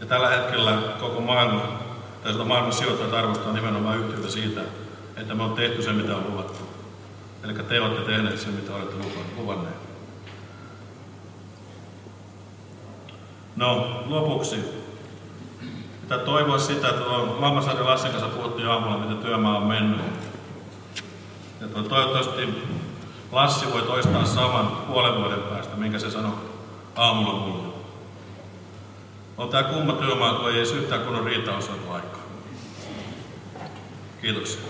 Ja 0.00 0.06
tällä 0.06 0.28
hetkellä 0.28 0.78
koko 1.00 1.20
maailma, 1.20 1.62
tai 2.22 2.32
sitä 2.32 2.44
maailman 2.44 2.72
sijoittajat 2.72 3.14
arvostaa 3.14 3.52
nimenomaan 3.52 3.98
yhtiötä 3.98 4.30
siitä, 4.30 4.60
että 5.16 5.34
me 5.34 5.42
on 5.42 5.52
tehty 5.52 5.82
se, 5.82 5.92
mitä 5.92 6.16
on 6.16 6.30
luvattu. 6.30 6.68
Eli 7.44 7.54
te 7.54 7.80
olette 7.80 8.12
tehneet 8.12 8.38
sen, 8.38 8.52
mitä 8.52 8.74
olette 8.74 8.96
luvanneet. 9.36 9.88
No, 13.56 14.02
lopuksi. 14.06 14.56
Pitää 16.00 16.18
toivoa 16.18 16.58
sitä, 16.58 16.88
että 16.88 17.04
Lammasarja 17.38 17.84
Lassin 17.84 18.10
kanssa 18.10 18.28
puhuttiin 18.28 18.68
aamulla, 18.68 18.98
miten 18.98 19.18
työmaa 19.18 19.56
on 19.56 19.66
mennyt. 19.66 20.00
Ja 21.60 21.66
toivottavasti 21.66 22.48
Lassi 23.32 23.72
voi 23.72 23.82
toistaa 23.82 24.24
saman 24.24 24.66
puolen 24.66 25.16
vuoden 25.16 25.40
päästä, 25.40 25.76
minkä 25.76 25.98
se 25.98 26.10
sanoi 26.10 26.32
aamulla 26.96 27.38
mulle. 27.38 27.67
On 29.38 29.48
tää 29.48 29.62
kumma 29.62 29.92
työmaa, 29.92 30.34
kun 30.34 30.50
ei 30.50 30.56
edes 30.56 30.72
yhtään 30.72 31.00
kunnon 31.00 31.24
riita 31.24 31.56
on 31.56 31.62
saatu 31.62 31.90
aikaa. 31.90 32.22
Kiitoksia. 34.22 34.60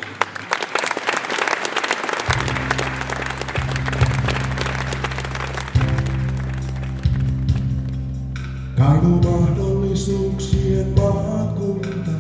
Kaivu 8.79 9.09
mahdollisuuksien 9.09 10.95
maakunta, 10.97 12.11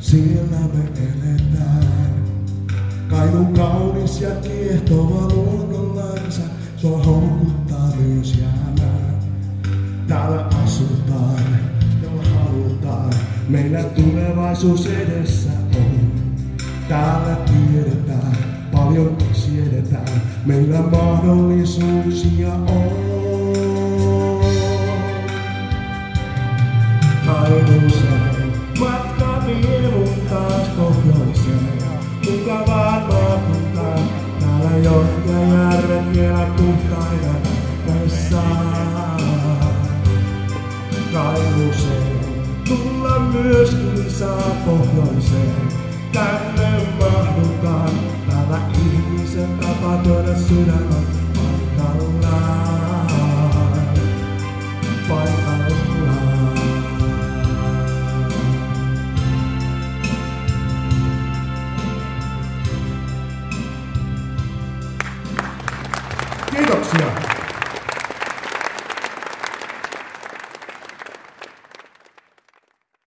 siellä 0.00 0.58
me 0.74 0.84
eletään. 0.84 2.24
Kainun 3.10 3.54
kaunis 3.54 4.20
ja 4.20 4.30
kiehtova 4.30 5.28
luonnonlansa, 5.28 6.42
sua 6.76 6.98
houkuttaa 6.98 7.90
myös 7.96 8.34
jäämään. 8.38 8.55
Tulevaisuus 13.88 14.86
edessä 14.86 15.45